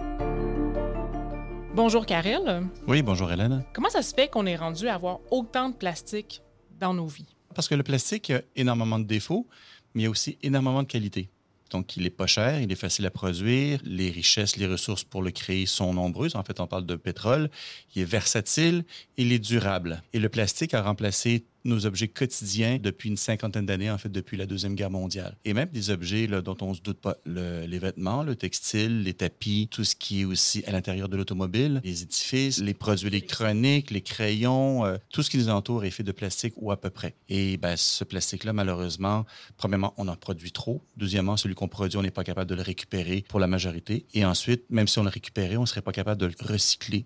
Bonjour 1.74 2.06
Karel. 2.06 2.68
Oui, 2.88 3.02
bonjour 3.02 3.32
Hélène. 3.32 3.66
Comment 3.74 3.90
ça 3.90 4.04
se 4.04 4.14
fait 4.14 4.28
qu'on 4.28 4.46
est 4.46 4.56
rendu 4.56 4.88
à 4.88 4.94
avoir 4.94 5.20
autant 5.32 5.70
de 5.70 5.74
plastique 5.74 6.44
dans 6.80 6.94
nos 6.94 7.08
vies? 7.08 7.36
Parce 7.56 7.68
que 7.68 7.74
le 7.74 7.82
plastique 7.82 8.30
a 8.30 8.42
énormément 8.56 9.00
de 9.00 9.06
défauts, 9.06 9.48
mais 9.96 10.04
il 10.04 10.06
y 10.06 10.08
a 10.08 10.12
aussi 10.12 10.38
énormément 10.44 10.84
de 10.84 10.88
qualités. 10.88 11.30
Donc, 11.72 11.98
il 11.98 12.06
est 12.06 12.12
pas 12.12 12.28
cher, 12.28 12.62
il 12.62 12.72
est 12.72 12.76
facile 12.76 13.06
à 13.08 13.12
produire, 13.12 13.80
les 13.84 14.10
richesses, 14.10 14.58
les 14.58 14.68
ressources 14.68 15.04
pour 15.04 15.22
le 15.22 15.32
créer 15.32 15.66
sont 15.66 15.94
nombreuses. 15.94 16.36
En 16.36 16.44
fait, 16.44 16.60
on 16.60 16.68
parle 16.68 16.86
de 16.86 16.96
pétrole. 16.96 17.50
Il 17.96 18.04
est 18.04 18.06
versatile, 18.06 18.86
il 19.18 19.34
est 19.34 19.40
durable. 19.40 20.02
Et 20.14 20.20
le 20.20 20.30
plastique 20.30 20.74
a 20.74 20.82
remplacé 20.82 21.46
nos 21.68 21.86
objets 21.86 22.08
quotidiens 22.08 22.80
depuis 22.82 23.10
une 23.10 23.18
cinquantaine 23.18 23.66
d'années, 23.66 23.92
en 23.92 23.98
fait, 23.98 24.10
depuis 24.10 24.38
la 24.38 24.46
Deuxième 24.46 24.76
Guerre 24.76 24.90
mondiale. 24.90 25.36
Et 25.46 25.54
même 25.54 25.70
des 25.70 25.90
objets 25.90 26.28
dont 26.28 26.58
on 26.62 26.74
se 26.74 26.82
doute 26.82 27.00
pas, 27.00 27.18
le- 27.26 27.66
les 27.66 27.80
vêtements, 27.80 28.24
le 28.24 28.36
textile, 28.36 29.04
les 29.04 29.14
tapis, 29.14 29.68
tout 29.70 29.84
ce 29.84 29.96
qui 29.96 30.22
est 30.22 30.26
aussi 30.26 30.64
à 30.66 30.72
l'intérieur 30.72 31.10
de 31.10 31.18
l'automobile, 31.18 31.82
les 31.84 32.04
édifices, 32.04 32.60
les 32.60 32.74
produits 32.74 33.08
électroniques, 33.08 33.92
les 33.92 34.02
crayons, 34.02 34.86
euh, 34.86 34.98
tout 35.12 35.24
ce 35.24 35.30
qui 35.30 35.38
nous 35.38 35.50
entoure 35.50 35.86
est 35.86 35.92
fait 35.92 36.04
de 36.04 36.12
plastique 36.12 36.54
ou 36.58 36.72
à 36.72 36.80
peu 36.80 36.90
près. 36.90 37.16
Et 37.30 37.58
ben, 37.58 37.76
ce 37.78 38.04
plastique-là, 38.04 38.54
malheureusement, 38.54 39.26
premièrement, 39.58 39.94
on 39.98 40.08
en 40.08 40.16
produit 40.16 40.52
trop. 40.52 40.82
Deuxièmement, 40.96 41.38
celui 41.38 41.56
qu'on 41.56 41.68
produit, 41.68 41.98
on 41.98 42.04
n'est 42.04 42.12
pas 42.12 42.24
capable 42.24 42.50
de 42.50 42.56
le 42.56 42.62
récupérer 42.62 43.24
pour 43.28 43.40
la 43.40 43.48
majorité. 43.48 44.06
Et 44.14 44.26
ensuite, 44.26 44.64
même 44.70 44.88
si 44.88 45.00
on 45.00 45.04
le 45.04 45.10
récupérait, 45.10 45.58
on 45.58 45.62
ne 45.62 45.66
serait 45.66 45.82
pas 45.82 45.92
capable 45.92 46.22
de 46.22 46.28
le 46.28 46.34
recycler 46.40 47.06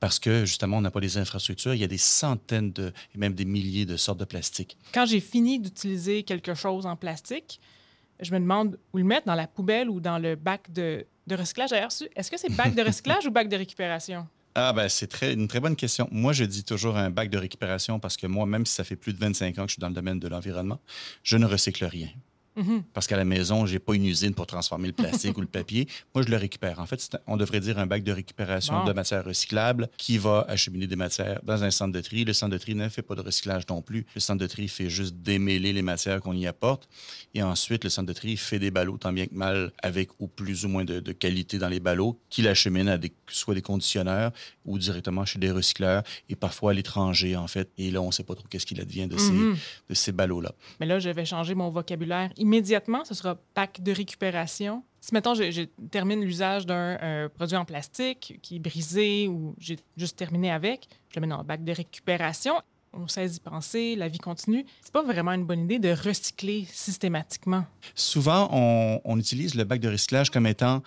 parce 0.00 0.18
que 0.18 0.44
justement, 0.44 0.78
on 0.78 0.80
n'a 0.80 0.90
pas 0.90 1.00
les 1.00 1.18
infrastructures. 1.18 1.74
Il 1.74 1.80
y 1.80 1.84
a 1.84 1.88
des 1.88 1.98
centaines 1.98 2.72
de, 2.72 2.92
et 3.14 3.18
même 3.18 3.34
des 3.34 3.44
milliers 3.44 3.86
de 3.86 3.96
sortes 3.96 4.20
de 4.20 4.24
plastique. 4.24 4.76
Quand 4.92 5.06
j'ai 5.06 5.20
fini 5.20 5.58
d'utiliser 5.58 6.22
quelque 6.22 6.54
chose 6.54 6.86
en 6.86 6.96
plastique, 6.96 7.60
je 8.20 8.32
me 8.32 8.38
demande 8.38 8.78
où 8.92 8.98
le 8.98 9.04
mettre, 9.04 9.26
dans 9.26 9.34
la 9.34 9.46
poubelle 9.46 9.88
ou 9.90 10.00
dans 10.00 10.18
le 10.18 10.36
bac 10.36 10.72
de, 10.72 11.06
de 11.26 11.34
recyclage. 11.34 11.70
D'ailleurs, 11.70 11.90
est-ce 12.14 12.30
que 12.30 12.38
c'est 12.38 12.54
bac 12.54 12.74
de 12.74 12.82
recyclage 12.82 13.26
ou 13.26 13.30
bac 13.30 13.48
de 13.48 13.56
récupération? 13.56 14.26
Ah 14.58 14.72
ben 14.72 14.88
c'est 14.88 15.06
très, 15.06 15.34
une 15.34 15.48
très 15.48 15.60
bonne 15.60 15.76
question. 15.76 16.08
Moi, 16.10 16.32
je 16.32 16.44
dis 16.44 16.64
toujours 16.64 16.96
un 16.96 17.10
bac 17.10 17.28
de 17.28 17.36
récupération 17.36 18.00
parce 18.00 18.16
que 18.16 18.26
moi, 18.26 18.46
même 18.46 18.64
si 18.64 18.72
ça 18.72 18.84
fait 18.84 18.96
plus 18.96 19.12
de 19.12 19.18
25 19.18 19.58
ans 19.58 19.62
que 19.64 19.68
je 19.68 19.74
suis 19.74 19.80
dans 19.80 19.88
le 19.88 19.94
domaine 19.94 20.18
de 20.18 20.28
l'environnement, 20.28 20.80
je 21.22 21.36
ne 21.36 21.44
recycle 21.44 21.84
rien. 21.84 22.08
Mhm. 22.56 22.82
Parce 22.94 23.06
qu'à 23.06 23.16
la 23.16 23.24
maison, 23.24 23.66
j'ai 23.66 23.78
pas 23.78 23.94
une 23.94 24.04
usine 24.06 24.34
pour 24.34 24.46
transformer 24.46 24.88
le 24.88 24.92
plastique 24.94 25.36
ou 25.38 25.40
le 25.40 25.46
papier. 25.46 25.86
Moi, 26.14 26.24
je 26.24 26.30
le 26.30 26.36
récupère. 26.36 26.80
En 26.80 26.86
fait, 26.86 27.16
on 27.26 27.36
devrait 27.36 27.60
dire 27.60 27.78
un 27.78 27.86
bac 27.86 28.02
de 28.02 28.12
récupération 28.12 28.78
Bon. 28.80 28.84
de 28.84 28.92
matières 28.92 29.24
recyclables 29.24 29.88
qui 29.98 30.18
va 30.18 30.44
acheminer 30.48 30.86
des 30.86 30.96
matières 30.96 31.40
dans 31.44 31.62
un 31.64 31.70
centre 31.70 31.92
de 31.92 32.00
tri. 32.00 32.24
Le 32.24 32.32
centre 32.32 32.52
de 32.52 32.58
tri 32.58 32.74
ne 32.74 32.88
fait 32.88 33.02
pas 33.02 33.14
de 33.14 33.20
recyclage 33.20 33.64
non 33.68 33.82
plus. 33.82 34.06
Le 34.14 34.20
centre 34.20 34.40
de 34.40 34.46
tri 34.46 34.68
fait 34.68 34.88
juste 34.88 35.16
démêler 35.16 35.72
les 35.72 35.82
matières 35.82 36.20
qu'on 36.20 36.32
y 36.34 36.46
apporte. 36.46 36.88
Et 37.34 37.42
ensuite, 37.42 37.84
le 37.84 37.90
centre 37.90 38.08
de 38.08 38.12
tri 38.12 38.36
fait 38.36 38.58
des 38.58 38.70
ballots, 38.70 38.96
tant 38.98 39.12
bien 39.12 39.26
que 39.26 39.34
mal, 39.34 39.72
avec 39.82 40.10
ou 40.18 40.26
plus 40.28 40.64
ou 40.64 40.68
moins 40.68 40.84
de, 40.84 41.00
de 41.00 41.12
qualité 41.12 41.58
dans 41.58 41.68
les 41.68 41.80
ballots, 41.80 42.18
qu'il 42.30 42.48
achemine 42.48 42.88
à 42.88 42.98
des, 42.98 43.12
soit 43.28 43.54
des 43.54 43.62
conditionneurs 43.62 44.32
ou 44.64 44.78
directement 44.78 45.24
chez 45.24 45.38
des 45.38 45.50
recycleurs 45.50 46.02
et 46.28 46.36
parfois 46.36 46.70
à 46.70 46.74
l'étranger, 46.74 47.36
en 47.36 47.46
fait. 47.46 47.70
Et 47.78 47.90
là, 47.90 48.00
on 48.00 48.06
ne 48.08 48.12
sait 48.12 48.24
pas 48.24 48.34
trop 48.34 48.46
qu'est-ce 48.48 48.66
qu'il 48.66 48.80
advient 48.80 49.06
de 49.06 49.16
ces, 49.18 49.32
Mhm. 49.32 49.56
de 49.90 49.94
ces 49.94 50.12
ballots-là. 50.12 50.52
Mais 50.80 50.86
là, 50.86 50.98
je 50.98 51.08
vais 51.10 51.24
changer 51.24 51.54
mon 51.54 51.68
vocabulaire 51.70 52.30
immédiatement. 52.46 53.04
Ce 53.04 53.14
sera 53.14 53.36
bac 53.54 53.80
de 53.82 53.92
récupération. 53.92 54.84
Si, 55.00 55.12
mettons, 55.12 55.34
je, 55.34 55.64
termine 55.90 56.24
l'usage 56.24 56.64
d'un 56.64 56.96
euh, 57.02 57.28
produit 57.28 57.56
en 57.56 57.64
plastique 57.64 58.38
qui 58.40 58.56
est 58.56 58.58
brisé 58.60 59.28
ou 59.28 59.54
j'ai 59.58 59.78
juste 59.96 60.16
terminé 60.16 60.50
avec, 60.50 60.88
je 61.10 61.16
le 61.16 61.26
mets 61.26 61.30
dans 61.30 61.38
le 61.38 61.44
bac 61.44 61.64
de 61.64 61.72
récupération. 61.72 62.54
On 62.92 63.08
sait 63.08 63.26
y 63.26 63.40
penser, 63.40 63.94
la 63.96 64.08
vie 64.08 64.18
continue. 64.18 64.64
C'est 64.80 64.92
pas 64.92 65.02
vraiment 65.02 65.32
une 65.32 65.44
bonne 65.44 65.64
idée 65.64 65.78
de 65.78 65.90
recycler 65.90 66.66
systématiquement. 66.72 67.64
Souvent, 67.94 68.48
on 69.04 69.18
utilise 69.18 69.54
le 69.54 69.64
bac 69.64 69.80
de 69.80 69.90
recyclage 69.90 70.30
comme 70.30 70.46
étant 70.46 70.82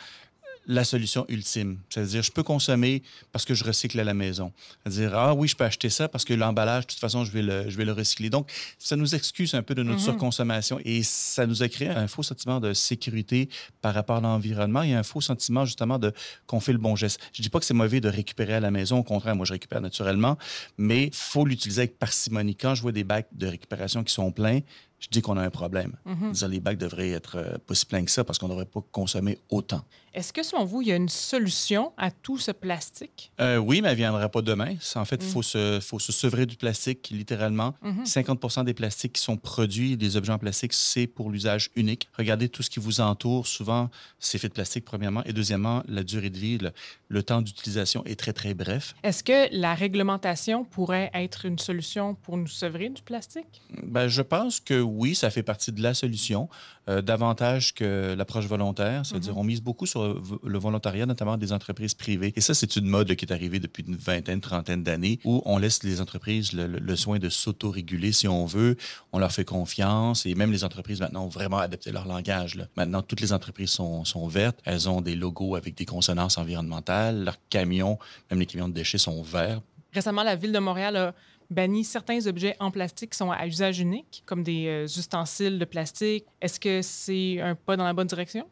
la 0.71 0.83
solution 0.83 1.25
ultime. 1.29 1.79
C'est-à-dire, 1.89 2.21
je 2.21 2.31
peux 2.31 2.43
consommer 2.43 3.01
parce 3.31 3.43
que 3.43 3.55
je 3.55 3.63
recycle 3.63 3.99
à 3.99 4.03
la 4.03 4.13
maison. 4.13 4.53
C'est-à-dire, 4.83 5.17
ah 5.17 5.33
oui, 5.33 5.47
je 5.47 5.55
peux 5.55 5.63
acheter 5.63 5.89
ça 5.89 6.07
parce 6.07 6.23
que 6.25 6.33
l'emballage, 6.35 6.85
de 6.85 6.91
toute 6.91 6.99
façon, 6.99 7.25
je 7.25 7.31
vais 7.31 7.41
le, 7.41 7.67
je 7.69 7.75
vais 7.75 7.85
le 7.85 7.91
recycler. 7.91 8.29
Donc, 8.29 8.51
ça 8.77 8.95
nous 8.95 9.15
excuse 9.15 9.55
un 9.55 9.63
peu 9.63 9.73
de 9.73 9.81
notre 9.81 9.97
Mhm. 9.99 10.05
surconsommation 10.05 10.79
et 10.85 11.01
ça 11.01 11.47
nous 11.47 11.63
a 11.63 11.67
créé 11.69 11.89
un 11.89 12.07
faux 12.07 12.21
sentiment 12.21 12.59
de 12.59 12.73
sécurité 12.73 13.49
par 13.81 13.95
rapport 13.95 14.17
à 14.17 14.21
l'environnement 14.21 14.83
et 14.83 14.93
un 14.93 15.01
faux 15.03 15.21
sentiment, 15.21 15.65
justement, 15.65 15.97
de 15.97 16.13
qu'on 16.45 16.59
fait 16.59 16.71
le 16.73 16.77
bon 16.77 16.95
geste. 16.95 17.19
Je 17.33 17.41
dis 17.41 17.49
pas 17.49 17.59
que 17.59 17.65
c'est 17.65 17.73
mauvais 17.73 17.99
de 17.99 18.07
récupérer 18.09 18.53
à 18.53 18.59
la 18.59 18.69
maison. 18.69 18.99
Au 18.99 19.03
contraire, 19.03 19.35
moi, 19.35 19.45
je 19.47 19.53
récupère 19.53 19.81
naturellement, 19.81 20.37
mais 20.77 21.09
faut 21.13 21.45
l'utiliser 21.45 21.81
avec 21.81 21.97
parcimonie. 21.97 22.55
Quand 22.55 22.75
je 22.75 22.83
vois 22.83 22.91
des 22.91 23.03
bacs 23.03 23.27
de 23.31 23.47
récupération 23.47 24.03
qui 24.03 24.13
sont 24.13 24.31
pleins, 24.31 24.59
je 24.99 25.07
dis 25.09 25.21
qu'on 25.21 25.37
a 25.37 25.41
un 25.43 25.49
problème. 25.49 25.93
Mhm. 26.05 26.33
Les 26.49 26.59
bacs 26.59 26.77
devraient 26.77 27.09
être 27.11 27.37
euh, 27.37 27.57
pas 27.65 27.75
si 27.75 27.85
pleins 27.85 28.03
que 28.03 28.11
ça 28.11 28.23
parce 28.23 28.37
qu'on 28.39 28.47
ne 28.47 28.51
devrait 28.51 28.65
pas 28.65 28.81
consommer 28.91 29.37
autant. 29.49 29.81
Est-ce 30.13 30.33
que, 30.33 30.41
selon 30.41 30.65
vous, 30.65 30.81
il 30.81 30.87
y 30.87 30.91
a 30.91 30.95
une 30.95 31.07
solution 31.07 31.93
à 31.95 32.09
tout 32.09 32.39
ce 32.39 32.49
plastique? 32.51 33.31
Euh, 33.39 33.57
oui, 33.57 33.81
mais 33.81 33.89
elle 33.89 33.93
ne 33.93 33.97
viendra 33.97 34.27
pas 34.27 34.41
demain. 34.41 34.73
En 34.95 35.05
fait, 35.05 35.17
il 35.21 35.27
Mm. 35.27 35.31
faut, 35.31 35.43
se, 35.43 35.79
faut 35.79 35.99
se 35.99 36.11
sevrer 36.11 36.45
du 36.47 36.55
plastique, 36.57 37.09
littéralement. 37.11 37.75
Mhm. 37.83 38.05
50% 38.05 38.63
des 38.63 38.73
plastiques 38.73 39.13
qui 39.13 39.21
sont 39.21 39.37
produits, 39.37 39.97
des 39.97 40.17
objets 40.17 40.31
en 40.33 40.39
plastique, 40.39 40.73
c'est 40.73 41.05
pour 41.05 41.29
l'usage 41.29 41.69
unique. 41.75 42.07
Regardez 42.17 42.49
tout 42.49 42.63
ce 42.63 42.69
qui 42.71 42.79
vous 42.79 43.01
entoure. 43.01 43.45
Souvent, 43.45 43.89
c'est 44.17 44.39
fait 44.39 44.49
de 44.49 44.53
plastique, 44.53 44.83
premièrement. 44.83 45.23
Et 45.25 45.33
deuxièmement, 45.33 45.83
la 45.87 46.03
durée 46.03 46.31
de 46.31 46.37
vie, 46.39 46.57
le, 46.57 46.71
le 47.07 47.21
temps 47.23 47.41
d'utilisation 47.43 48.03
est 48.05 48.19
très, 48.19 48.33
très 48.33 48.55
bref. 48.55 48.95
Est-ce 49.03 49.23
que 49.23 49.47
la 49.55 49.75
réglementation 49.75 50.65
pourrait 50.65 51.11
être 51.13 51.45
une 51.45 51.59
solution 51.59 52.15
pour 52.15 52.35
nous 52.37 52.47
sevrer 52.47 52.89
du 52.89 53.03
plastique? 53.03 53.61
Ben, 53.83 54.07
je 54.07 54.23
pense 54.23 54.59
que 54.59 54.81
oui, 54.89 55.15
ça 55.15 55.29
fait 55.29 55.43
partie 55.43 55.71
de 55.71 55.81
la 55.81 55.93
solution, 55.93 56.49
euh, 56.89 57.01
davantage 57.01 57.73
que 57.73 58.15
l'approche 58.17 58.45
volontaire. 58.45 59.05
C'est-à-dire, 59.05 59.37
on 59.37 59.43
mise 59.43 59.61
beaucoup 59.61 59.85
sur 59.85 60.01
le 60.05 60.19
le 60.43 60.59
volontariat, 60.59 61.05
notamment 61.05 61.37
des 61.37 61.53
entreprises 61.53 61.93
privées. 61.93 62.33
Et 62.35 62.41
ça, 62.41 62.53
c'est 62.53 62.75
une 62.75 62.87
mode 62.87 63.07
là, 63.09 63.15
qui 63.15 63.25
est 63.25 63.31
arrivée 63.31 63.59
depuis 63.59 63.83
une 63.87 63.95
vingtaine, 63.95 64.41
trentaine 64.41 64.83
d'années, 64.83 65.19
où 65.23 65.41
on 65.45 65.57
laisse 65.57 65.83
les 65.83 66.01
entreprises 66.01 66.53
le, 66.53 66.67
le- 66.67 66.79
le 66.79 66.95
soin 66.95 67.19
de 67.19 67.29
s'autoréguler 67.29 68.11
si 68.11 68.27
on 68.27 68.45
veut. 68.45 68.75
On 69.11 69.19
leur 69.19 69.31
fait 69.31 69.45
confiance. 69.45 70.25
Et 70.25 70.35
même 70.35 70.51
les 70.51 70.63
entreprises, 70.63 70.99
maintenant, 70.99 71.25
ont 71.25 71.29
vraiment 71.29 71.57
adapté 71.59 71.91
leur 71.91 72.05
langage. 72.07 72.55
là. 72.55 72.65
Maintenant, 72.75 73.01
toutes 73.01 73.21
les 73.21 73.31
entreprises 73.33 73.69
sont, 73.69 74.03
sont 74.05 74.27
vertes. 74.27 74.59
Elles 74.65 74.89
ont 74.89 75.01
des 75.01 75.15
logos 75.15 75.55
avec 75.55 75.75
des 75.75 75.85
consonances 75.85 76.37
environnementales. 76.37 77.23
Leurs 77.23 77.37
camions, 77.49 77.97
même 78.29 78.39
les 78.39 78.45
camions 78.45 78.67
de 78.69 78.73
déchets, 78.73 78.97
sont 78.97 79.21
verts. 79.21 79.61
Récemment, 79.93 80.23
la 80.23 80.35
Ville 80.35 80.51
de 80.51 80.59
Montréal 80.59 80.95
a 80.97 81.13
banni 81.49 81.83
certains 81.83 82.25
objets 82.27 82.55
en 82.59 82.71
plastique 82.71 83.11
qui 83.11 83.17
sont 83.17 83.31
à 83.31 83.45
usage 83.47 83.79
unique, 83.79 84.23
comme 84.25 84.43
des 84.43 84.67
euh, 84.67 84.83
ustensiles 84.85 85.59
de 85.59 85.65
plastique. 85.65 86.25
Est-ce 86.41 86.59
que 86.59 86.81
c'est 86.81 87.39
un 87.41 87.55
pas 87.55 87.75
dans 87.77 87.83
la 87.85 87.93
bonne 87.93 88.07
direction? 88.07 88.47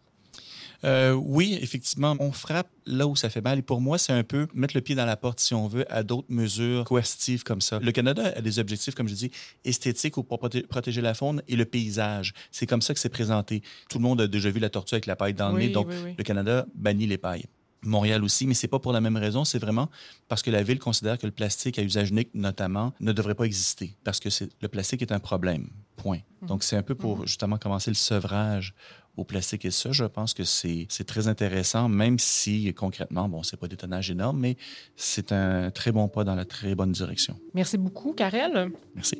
Euh, 0.83 1.13
oui, 1.13 1.57
effectivement, 1.59 2.15
on 2.19 2.31
frappe 2.31 2.69
là 2.85 3.07
où 3.07 3.15
ça 3.15 3.31
fait 3.31 3.41
mal. 3.41 3.57
Et 3.57 3.61
pour 3.63 3.81
moi, 3.81 3.97
c'est 3.97 4.13
un 4.13 4.23
peu 4.23 4.47
mettre 4.53 4.75
le 4.75 4.81
pied 4.81 4.93
dans 4.93 5.05
la 5.07 5.17
porte, 5.17 5.39
si 5.39 5.55
on 5.55 5.67
veut, 5.67 5.91
à 5.91 6.03
d'autres 6.03 6.27
mesures 6.29 6.83
coercitives 6.83 7.43
comme 7.43 7.61
ça. 7.61 7.79
Le 7.79 7.91
Canada 7.91 8.31
a 8.35 8.41
des 8.41 8.59
objectifs, 8.59 8.93
comme 8.93 9.07
je 9.07 9.15
dis, 9.15 9.31
esthétiques 9.65 10.17
ou 10.17 10.23
pour 10.23 10.37
proté- 10.37 10.67
protéger 10.67 11.01
la 11.01 11.15
faune 11.15 11.41
et 11.47 11.55
le 11.55 11.65
paysage. 11.65 12.33
C'est 12.51 12.67
comme 12.67 12.83
ça 12.83 12.93
que 12.93 12.99
c'est 12.99 13.09
présenté. 13.09 13.63
Tout 13.89 13.97
le 13.97 14.03
monde 14.03 14.21
a 14.21 14.27
déjà 14.27 14.51
vu 14.51 14.59
la 14.59 14.69
tortue 14.69 14.93
avec 14.93 15.07
la 15.07 15.15
paille 15.15 15.33
dans 15.33 15.49
le 15.49 15.55
Oui, 15.55 15.67
nez. 15.67 15.69
Donc, 15.69 15.87
oui, 15.89 15.95
oui. 16.05 16.15
le 16.15 16.23
Canada 16.23 16.67
bannit 16.75 17.07
les 17.07 17.17
pailles. 17.17 17.45
Montréal 17.83 18.23
aussi, 18.23 18.47
mais 18.47 18.53
c'est 18.53 18.67
pas 18.67 18.79
pour 18.79 18.93
la 18.93 19.01
même 19.01 19.17
raison. 19.17 19.45
C'est 19.45 19.59
vraiment 19.59 19.89
parce 20.27 20.41
que 20.41 20.51
la 20.51 20.63
ville 20.63 20.79
considère 20.79 21.17
que 21.17 21.25
le 21.25 21.31
plastique 21.31 21.79
à 21.79 21.83
usage 21.83 22.09
unique, 22.09 22.29
notamment, 22.33 22.93
ne 22.99 23.11
devrait 23.11 23.35
pas 23.35 23.45
exister 23.45 23.95
parce 24.03 24.19
que 24.19 24.29
le 24.61 24.67
plastique 24.67 25.01
est 25.01 25.11
un 25.11 25.19
problème. 25.19 25.69
Point. 25.95 26.19
Donc, 26.43 26.63
c'est 26.63 26.75
un 26.75 26.83
peu 26.83 26.93
pour 26.93 27.25
justement 27.25 27.57
commencer 27.57 27.89
le 27.89 27.95
sevrage 27.95 28.75
au 29.15 29.23
plastique. 29.23 29.65
Et 29.65 29.71
ça, 29.71 29.91
je 29.91 30.05
pense 30.05 30.35
que 30.35 30.43
c'est 30.43 30.85
c'est 30.89 31.05
très 31.05 31.27
intéressant, 31.27 31.89
même 31.89 32.19
si 32.19 32.71
concrètement, 32.75 33.27
bon, 33.27 33.41
c'est 33.41 33.57
pas 33.57 33.67
des 33.67 33.77
tonnages 33.77 34.11
énormes, 34.11 34.39
mais 34.39 34.57
c'est 34.95 35.31
un 35.31 35.71
très 35.71 35.91
bon 35.91 36.07
pas 36.07 36.23
dans 36.23 36.35
la 36.35 36.45
très 36.45 36.75
bonne 36.75 36.91
direction. 36.91 37.39
Merci 37.55 37.77
beaucoup, 37.77 38.13
Karel. 38.13 38.71
Merci. 38.95 39.17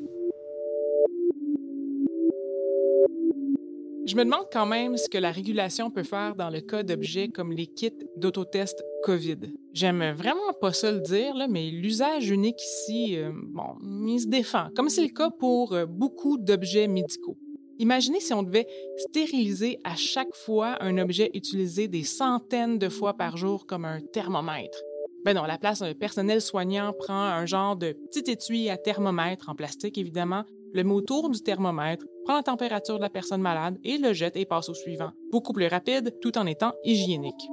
Je 4.08 4.16
me 4.16 4.24
demande 4.24 4.46
quand 4.50 4.64
même 4.64 4.96
ce 4.96 5.06
que 5.06 5.18
la 5.18 5.30
régulation 5.30 5.90
peut 5.90 6.02
faire 6.02 6.34
dans 6.34 6.48
le 6.48 6.62
cas 6.62 6.82
d'objets 6.82 7.28
comme 7.28 7.52
les 7.52 7.66
kits 7.66 7.92
d'autotest 8.16 8.82
COVID. 9.04 9.36
J'aime 9.74 10.12
vraiment 10.12 10.54
pas 10.62 10.72
ça 10.72 10.90
le 10.90 11.00
dire, 11.00 11.34
mais 11.50 11.70
l'usage 11.70 12.30
unique 12.30 12.58
ici, 12.58 13.18
euh, 13.18 13.32
bon, 13.34 13.76
il 14.06 14.18
se 14.18 14.26
défend, 14.26 14.68
comme 14.74 14.88
c'est 14.88 15.02
le 15.02 15.12
cas 15.12 15.28
pour 15.28 15.74
euh, 15.74 15.84
beaucoup 15.84 16.38
d'objets 16.38 16.88
médicaux. 16.88 17.36
Imaginez 17.78 18.20
si 18.20 18.32
on 18.32 18.42
devait 18.42 18.66
stériliser 18.96 19.78
à 19.84 19.94
chaque 19.94 20.34
fois 20.34 20.82
un 20.82 20.96
objet 20.96 21.30
utilisé 21.34 21.86
des 21.86 22.04
centaines 22.04 22.78
de 22.78 22.88
fois 22.88 23.12
par 23.12 23.36
jour 23.36 23.66
comme 23.66 23.84
un 23.84 24.00
thermomètre. 24.00 24.78
Ben 25.26 25.34
non, 25.34 25.44
la 25.44 25.58
place, 25.58 25.82
un 25.82 25.92
personnel 25.92 26.40
soignant 26.40 26.94
prend 26.98 27.12
un 27.12 27.44
genre 27.44 27.76
de 27.76 27.92
petit 27.92 28.30
étui 28.30 28.70
à 28.70 28.78
thermomètre 28.78 29.50
en 29.50 29.54
plastique, 29.54 29.98
évidemment, 29.98 30.44
le 30.72 30.84
met 30.84 30.92
autour 30.92 31.30
du 31.30 31.40
thermomètre, 31.40 32.04
prend 32.24 32.36
la 32.36 32.42
température 32.42 32.96
de 32.96 33.02
la 33.02 33.10
personne 33.10 33.40
malade 33.40 33.78
et 33.84 33.98
le 33.98 34.12
jette 34.12 34.36
et 34.36 34.44
passe 34.44 34.68
au 34.68 34.74
suivant. 34.74 35.10
Beaucoup 35.30 35.52
plus 35.52 35.66
rapide, 35.66 36.18
tout 36.20 36.36
en 36.38 36.46
étant 36.46 36.72
hygiénique. 36.84 37.48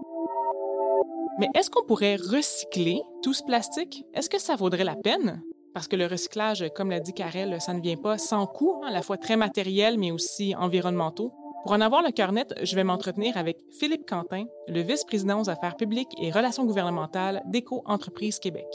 Mais 1.39 1.49
est-ce 1.53 1.69
qu'on 1.69 1.85
pourrait 1.85 2.15
recycler 2.15 3.01
tout 3.21 3.33
ce 3.33 3.43
plastique? 3.43 4.05
Est-ce 4.13 4.29
que 4.29 4.39
ça 4.39 4.55
vaudrait 4.55 4.83
la 4.83 4.95
peine? 4.95 5.41
Parce 5.73 5.89
que 5.89 5.97
le 5.97 6.05
recyclage, 6.05 6.65
comme 6.73 6.89
l'a 6.89 7.01
dit 7.01 7.11
Karel, 7.11 7.59
ça 7.59 7.73
ne 7.73 7.81
vient 7.81 7.97
pas 7.97 8.17
sans 8.17 8.47
coût, 8.47 8.79
hein, 8.81 8.87
à 8.87 8.91
la 8.91 9.01
fois 9.01 9.17
très 9.17 9.35
matériel, 9.35 9.97
mais 9.97 10.11
aussi 10.11 10.55
environnementaux. 10.55 11.33
Pour 11.63 11.73
en 11.73 11.81
avoir 11.81 12.03
le 12.03 12.11
cœur 12.11 12.31
net, 12.31 12.53
je 12.61 12.75
vais 12.75 12.83
m'entretenir 12.83 13.35
avec 13.37 13.57
Philippe 13.71 14.07
Quentin, 14.07 14.45
le 14.67 14.81
vice-président 14.81 15.41
aux 15.41 15.49
affaires 15.49 15.75
publiques 15.75 16.13
et 16.21 16.31
relations 16.31 16.63
gouvernementales 16.63 17.41
d'Éco-entreprise 17.47 18.39
Québec. 18.39 18.67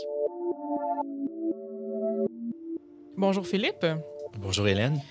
Bonjour 3.16 3.46
Philippe. 3.46 3.86
Bonjour 4.42 4.66
Hélène. 4.66 5.02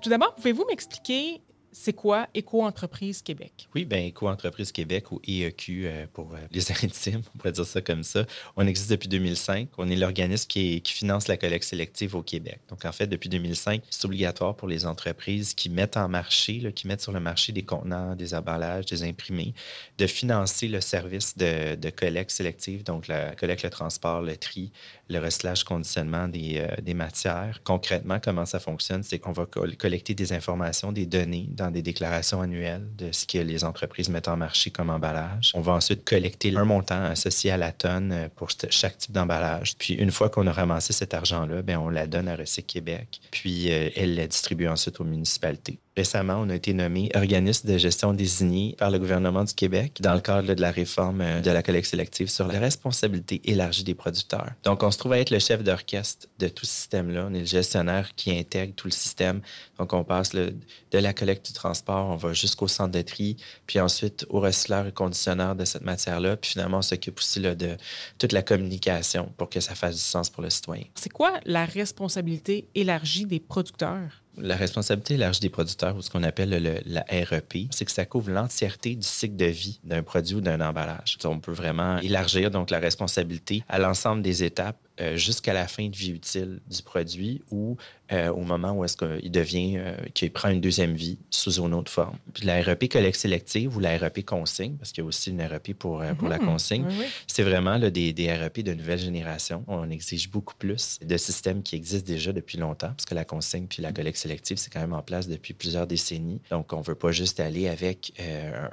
Tout 0.00 0.08
d'abord, 0.08 0.34
pouvez-vous 0.36 0.64
m'expliquer 0.66 1.42
c'est 1.72 1.92
quoi 1.92 2.28
Éco-entreprise 2.34 3.22
Québec? 3.22 3.68
Oui, 3.74 3.84
bien, 3.84 3.98
Éco-entreprise 3.98 4.72
Québec 4.72 5.12
ou 5.12 5.20
EEQ 5.26 5.86
euh, 5.86 6.06
pour 6.12 6.34
euh, 6.34 6.38
les 6.50 6.72
intimes, 6.84 7.22
on 7.34 7.38
pourrait 7.38 7.52
dire 7.52 7.66
ça 7.66 7.80
comme 7.80 8.02
ça. 8.02 8.24
On 8.56 8.66
existe 8.66 8.90
depuis 8.90 9.08
2005. 9.08 9.68
On 9.78 9.88
est 9.88 9.96
l'organisme 9.96 10.46
qui, 10.48 10.82
finance 10.84 11.28
la 11.28 11.36
collecte 11.36 11.64
sélective 11.64 12.14
au 12.14 12.22
Québec. 12.22 12.60
Donc, 12.68 12.84
en 12.84 12.92
fait, 12.92 13.06
depuis 13.06 13.28
2005, 13.28 13.82
c'est 13.90 14.04
obligatoire 14.04 14.56
pour 14.56 14.68
les 14.68 14.86
entreprises 14.86 15.54
qui 15.54 15.68
mettent 15.68 15.96
en 15.96 16.08
marché, 16.08 16.72
qui 16.72 16.86
mettent 16.86 17.02
sur 17.02 17.12
le 17.12 17.20
marché 17.20 17.52
des 17.52 17.62
contenants, 17.62 18.16
des 18.16 18.34
emballages, 18.34 18.86
des 18.86 19.02
imprimés, 19.02 19.54
de 19.98 20.06
financer 20.06 20.66
le 20.68 20.80
service 20.80 21.36
de, 21.36 21.90
collecte 21.90 22.30
sélective, 22.30 22.82
donc 22.84 23.06
la 23.06 23.34
collecte, 23.34 23.62
le 23.62 23.70
transport, 23.70 24.22
le 24.22 24.36
tri, 24.36 24.72
le 25.08 25.18
recyclage, 25.18 25.64
conditionnement 25.64 26.28
des, 26.28 26.58
euh, 26.58 26.80
des 26.82 26.94
matières. 26.94 27.60
Concrètement, 27.64 28.18
comment 28.22 28.46
ça 28.46 28.58
fonctionne? 28.58 29.02
C'est 29.02 29.18
qu'on 29.18 29.32
va 29.32 29.46
col- 29.46 29.76
collecter 29.76 30.14
des 30.14 30.32
informations, 30.32 30.92
des 30.92 31.06
données 31.06 31.48
dans 31.58 31.70
des 31.70 31.82
déclarations 31.82 32.40
annuelles 32.40 32.86
de 32.96 33.12
ce 33.12 33.26
que 33.26 33.38
les 33.38 33.64
entreprises 33.64 34.08
mettent 34.08 34.28
en 34.28 34.36
marché 34.36 34.70
comme 34.70 34.88
emballage. 34.90 35.52
On 35.54 35.60
va 35.60 35.72
ensuite 35.72 36.04
collecter 36.04 36.56
un 36.56 36.64
montant 36.64 37.04
associé 37.04 37.50
à 37.50 37.56
la 37.56 37.72
tonne 37.72 38.12
euh, 38.12 38.28
pour 38.34 38.50
ch- 38.50 38.72
chaque 38.72 38.96
type 38.98 39.12
d'emballage. 39.12 39.76
Puis 39.76 39.94
une 39.94 40.10
fois 40.10 40.30
qu'on 40.30 40.46
a 40.46 40.52
ramassé 40.52 40.92
cet 40.92 41.12
argent-là, 41.14 41.62
ben 41.62 41.76
on 41.78 41.88
la 41.90 42.06
donne 42.06 42.28
à 42.28 42.36
Recyc 42.36 42.66
Québec. 42.66 43.20
Puis 43.30 43.70
euh, 43.70 43.90
elle 43.96 44.14
la 44.14 44.26
distribue 44.26 44.68
ensuite 44.68 45.00
aux 45.00 45.04
municipalités. 45.04 45.78
Récemment, 45.98 46.36
on 46.40 46.48
a 46.48 46.54
été 46.54 46.74
nommé 46.74 47.10
organisme 47.16 47.68
de 47.68 47.76
gestion 47.76 48.12
désigné 48.12 48.76
par 48.78 48.88
le 48.88 49.00
gouvernement 49.00 49.42
du 49.42 49.52
Québec 49.52 49.98
dans 50.00 50.14
le 50.14 50.20
cadre 50.20 50.54
de 50.54 50.60
la 50.60 50.70
réforme 50.70 51.22
euh, 51.22 51.40
de 51.40 51.50
la 51.50 51.60
collecte 51.60 51.88
sélective 51.88 52.28
sur 52.28 52.46
la 52.46 52.60
responsabilité 52.60 53.40
élargie 53.42 53.82
des 53.82 53.96
producteurs. 53.96 54.52
Donc, 54.62 54.84
on 54.84 54.92
se 54.92 54.98
trouve 54.98 55.14
à 55.14 55.18
être 55.18 55.30
le 55.30 55.40
chef 55.40 55.64
d'orchestre 55.64 56.28
de 56.38 56.46
tout 56.46 56.64
ce 56.66 56.70
système-là. 56.70 57.26
On 57.28 57.34
est 57.34 57.40
le 57.40 57.46
gestionnaire 57.46 58.14
qui 58.14 58.30
intègre 58.30 58.74
tout 58.76 58.86
le 58.86 58.92
système. 58.92 59.40
Donc, 59.76 59.92
on 59.92 60.04
passe 60.04 60.30
de 60.30 60.52
la 60.92 61.12
collecte 61.12 61.46
du 61.46 61.52
transport, 61.52 62.10
on 62.10 62.16
va 62.16 62.32
jusqu'au 62.32 62.68
centre 62.68 62.92
de 62.92 63.02
tri, 63.02 63.36
puis 63.66 63.80
ensuite 63.80 64.24
au 64.28 64.38
recycleur 64.38 64.86
et 64.86 64.92
conditionneur 64.92 65.56
de 65.56 65.64
cette 65.64 65.82
matière-là. 65.82 66.36
Puis 66.36 66.52
finalement, 66.52 66.78
on 66.78 66.82
s'occupe 66.82 67.18
aussi 67.18 67.40
de 67.40 67.76
toute 68.18 68.30
la 68.30 68.42
communication 68.42 69.32
pour 69.36 69.50
que 69.50 69.58
ça 69.58 69.74
fasse 69.74 69.96
du 69.96 70.02
sens 70.02 70.30
pour 70.30 70.44
le 70.44 70.50
citoyen. 70.50 70.84
C'est 70.94 71.12
quoi 71.12 71.32
la 71.44 71.64
responsabilité 71.64 72.68
élargie 72.76 73.26
des 73.26 73.40
producteurs? 73.40 74.22
La 74.36 74.56
responsabilité 74.56 75.14
élargie 75.14 75.40
des 75.40 75.48
producteurs, 75.48 75.96
ou 75.96 76.02
ce 76.02 76.10
qu'on 76.10 76.22
appelle 76.22 76.50
le, 76.50 76.80
la 76.86 77.04
REP, 77.10 77.68
c'est 77.70 77.84
que 77.84 77.90
ça 77.90 78.04
couvre 78.04 78.30
l'entièreté 78.30 78.94
du 78.94 79.06
cycle 79.06 79.36
de 79.36 79.46
vie 79.46 79.80
d'un 79.82 80.02
produit 80.02 80.36
ou 80.36 80.40
d'un 80.40 80.60
emballage. 80.60 81.18
On 81.24 81.40
peut 81.40 81.52
vraiment 81.52 81.98
élargir 81.98 82.50
donc 82.50 82.70
la 82.70 82.78
responsabilité 82.78 83.64
à 83.68 83.78
l'ensemble 83.78 84.22
des 84.22 84.44
étapes 84.44 84.78
euh, 85.00 85.16
jusqu'à 85.16 85.52
la 85.52 85.66
fin 85.66 85.88
de 85.88 85.96
vie 85.96 86.10
utile 86.10 86.60
du 86.68 86.82
produit 86.82 87.42
ou 87.50 87.76
euh, 88.12 88.30
au 88.30 88.42
moment 88.42 88.72
où 88.72 88.84
est-ce 88.84 88.96
qu'il 88.96 89.30
devient, 89.30 89.76
euh, 89.76 89.94
qu'il 90.14 90.30
prend 90.30 90.48
une 90.48 90.60
deuxième 90.60 90.94
vie 90.94 91.18
sous 91.30 91.60
une 91.60 91.74
autre 91.74 91.90
forme. 91.90 92.16
Puis 92.32 92.46
la 92.46 92.62
REP 92.62 92.88
collecte 92.88 93.18
sélective 93.18 93.76
ou 93.76 93.80
la 93.80 93.96
REP 93.98 94.24
consigne, 94.24 94.76
parce 94.76 94.92
qu'il 94.92 95.02
y 95.02 95.06
a 95.06 95.08
aussi 95.08 95.30
une 95.30 95.42
REP 95.42 95.74
pour, 95.74 96.02
pour 96.18 96.28
la 96.28 96.38
mhm. 96.38 96.46
consigne, 96.46 96.86
c'est 97.26 97.42
vraiment 97.42 97.76
là, 97.76 97.90
des, 97.90 98.12
des, 98.12 98.32
REP 98.32 98.60
de 98.60 98.72
nouvelle 98.72 98.98
génération. 98.98 99.64
On 99.66 99.90
exige 99.90 100.30
beaucoup 100.30 100.54
plus 100.54 100.98
de 101.04 101.16
systèmes 101.16 101.62
qui 101.62 101.76
existent 101.76 102.06
déjà 102.06 102.32
depuis 102.32 102.58
longtemps, 102.58 102.88
parce 102.88 103.04
que 103.04 103.14
la 103.14 103.24
consigne 103.24 103.66
puis 103.66 103.82
la 103.82 103.92
collecte 103.92 104.18
sélective, 104.18 104.56
c'est 104.56 104.72
quand 104.72 104.80
même 104.80 104.94
en 104.94 105.02
place 105.02 105.28
depuis 105.28 105.54
plusieurs 105.54 105.86
décennies. 105.86 106.40
Donc, 106.50 106.72
on 106.72 106.78
ne 106.78 106.84
veut 106.84 106.94
pas 106.94 107.12
juste 107.12 107.40
aller 107.40 107.68
avec 107.68 108.12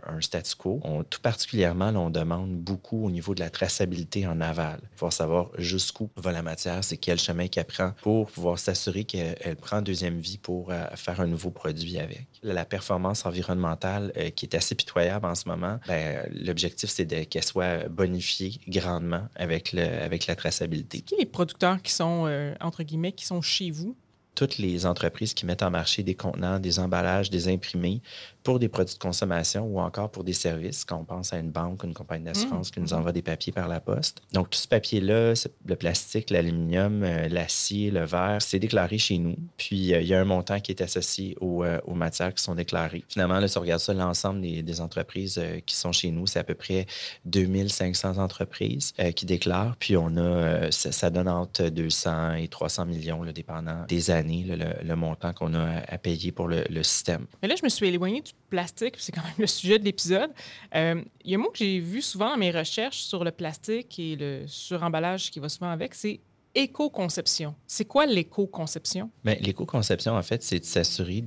un 0.07 0.21
statu 0.21 0.55
quo. 0.55 0.79
On, 0.83 1.03
tout 1.03 1.19
particulièrement, 1.21 1.91
là, 1.91 1.99
on 1.99 2.09
demande 2.09 2.55
beaucoup 2.55 3.05
au 3.05 3.11
niveau 3.11 3.35
de 3.35 3.39
la 3.39 3.49
traçabilité 3.49 4.27
en 4.27 4.39
aval. 4.41 4.79
Il 4.93 4.97
faut 4.97 5.11
savoir 5.11 5.49
jusqu'où 5.57 6.09
va 6.15 6.31
la 6.31 6.41
matière, 6.41 6.83
c'est 6.83 6.97
quel 6.97 7.19
chemin 7.19 7.47
qu'elle 7.47 7.65
prend 7.65 7.91
pour 8.01 8.29
pouvoir 8.29 8.59
s'assurer 8.59 9.03
qu'elle 9.03 9.24
prend 9.61 9.81
deuxième 9.81 10.19
vie 10.19 10.37
pour 10.37 10.71
euh, 10.71 10.85
faire 10.95 11.21
un 11.21 11.27
nouveau 11.27 11.51
produit 11.51 11.97
avec. 11.99 12.27
La 12.43 12.65
performance 12.65 13.25
environnementale 13.25 14.11
euh, 14.17 14.29
qui 14.29 14.45
est 14.45 14.55
assez 14.55 14.75
pitoyable 14.75 15.25
en 15.25 15.35
ce 15.35 15.47
moment, 15.47 15.79
ben, 15.87 16.27
l'objectif, 16.33 16.89
c'est 16.89 17.05
qu'elle 17.27 17.43
soit 17.43 17.87
bonifiée 17.89 18.59
grandement 18.67 19.27
avec, 19.35 19.73
le, 19.73 19.83
avec 20.03 20.27
la 20.27 20.35
traçabilité. 20.35 21.01
Qui 21.01 21.15
les 21.17 21.25
producteurs 21.25 21.81
qui 21.81 21.91
sont, 21.91 22.25
euh, 22.27 22.53
entre 22.61 22.83
guillemets, 22.83 23.11
qui 23.11 23.25
sont 23.25 23.41
chez 23.41 23.71
vous? 23.71 23.95
toutes 24.35 24.57
les 24.57 24.85
entreprises 24.85 25.33
qui 25.33 25.45
mettent 25.45 25.63
en 25.63 25.71
marché 25.71 26.03
des 26.03 26.13
contenants, 26.13 26.59
des 26.59 26.79
emballages, 26.79 27.29
des 27.29 27.47
imprimés 27.47 28.01
pour 28.45 28.59
des 28.59 28.69
produits 28.69 28.93
de 28.93 28.99
consommation 28.99 29.65
ou 29.65 29.79
encore 29.79 30.11
pour 30.11 30.23
des 30.23 30.33
services, 30.33 30.85
quand 30.85 30.97
on 30.97 31.03
pense 31.03 31.33
à 31.33 31.39
une 31.39 31.49
banque 31.49 31.83
une 31.83 31.95
compagnie 31.95 32.25
d'assurance 32.25 32.69
qui 32.69 32.79
nous 32.79 32.89
mmh. 32.89 32.93
envoie 32.93 33.11
des 33.11 33.23
papiers 33.23 33.51
par 33.51 33.67
la 33.67 33.79
poste. 33.79 34.21
Donc, 34.33 34.51
tout 34.51 34.59
ce 34.59 34.67
papier-là, 34.67 35.33
le 35.65 35.75
plastique, 35.75 36.29
l'aluminium, 36.29 37.03
euh, 37.03 37.27
l'acier, 37.27 37.89
le 37.89 38.05
verre, 38.05 38.37
c'est 38.41 38.59
déclaré 38.59 38.99
chez 38.99 39.17
nous. 39.17 39.35
Puis, 39.57 39.93
euh, 39.93 40.01
il 40.01 40.07
y 40.07 40.13
a 40.13 40.21
un 40.21 40.25
montant 40.25 40.59
qui 40.59 40.71
est 40.71 40.81
associé 40.81 41.35
euh, 41.41 41.79
aux, 41.85 41.95
matières 41.95 42.33
qui 42.35 42.43
sont 42.43 42.53
déclarées. 42.53 43.03
Finalement, 43.09 43.39
là, 43.39 43.47
si 43.47 43.57
on 43.57 43.61
regarde 43.61 43.81
ça, 43.81 43.93
l'ensemble 43.93 44.41
des, 44.41 44.75
entreprises 44.81 45.41
qui 45.65 45.73
sont 45.73 45.93
chez 45.93 46.11
nous, 46.11 46.27
c'est 46.27 46.39
à 46.39 46.43
peu 46.43 46.53
près 46.53 46.85
2500 47.23 48.17
entreprises 48.17 48.93
qui 49.15 49.25
déclarent. 49.25 49.77
Puis, 49.79 49.95
on 49.95 50.17
a, 50.17 50.69
ça, 50.69 51.09
donne 51.09 51.29
entre 51.29 51.69
200 51.69 52.33
et 52.33 52.47
300 52.49 52.85
millions, 52.85 53.23
là, 53.23 53.31
dépendant 53.31 53.85
des 53.87 54.11
années, 54.11 54.45
le, 54.45 54.95
montant 54.95 55.33
qu'on 55.33 55.53
a 55.53 55.81
à, 55.87 55.97
payer 55.97 56.31
pour 56.31 56.49
le, 56.49 56.65
le 56.69 56.83
système. 56.83 57.25
Mais 57.41 57.47
là, 57.47 57.55
je 57.57 57.63
me 57.63 57.69
suis 57.69 57.87
éloignée 57.87 58.21
du 58.21 58.33
plastique, 58.49 58.95
c'est 58.99 59.11
quand 59.11 59.23
même 59.23 59.33
le 59.39 59.47
sujet 59.47 59.79
de 59.79 59.83
l'épisode. 59.83 60.31
Euh, 60.75 61.01
il 61.23 61.31
y 61.31 61.35
a 61.35 61.37
un 61.37 61.41
mot 61.41 61.49
que 61.49 61.57
j'ai 61.57 61.79
vu 61.79 62.01
souvent 62.01 62.29
dans 62.29 62.37
mes 62.37 62.51
recherches 62.51 62.99
sur 62.99 63.23
le 63.23 63.31
plastique 63.31 63.97
et 63.99 64.15
le 64.15 64.43
suremballage 64.47 65.31
qui 65.31 65.39
va 65.39 65.49
souvent 65.49 65.69
avec, 65.69 65.95
c'est 65.95 66.19
éco-conception. 66.53 67.53
C'est 67.67 67.85
quoi 67.85 68.05
l'éco-conception? 68.05 69.09
Ben, 69.23 69.37
l'éco-conception, 69.41 70.15
en 70.15 70.23
fait, 70.23 70.41
c'est 70.41 70.59
de 70.59 70.65
s'assurer 70.65 71.23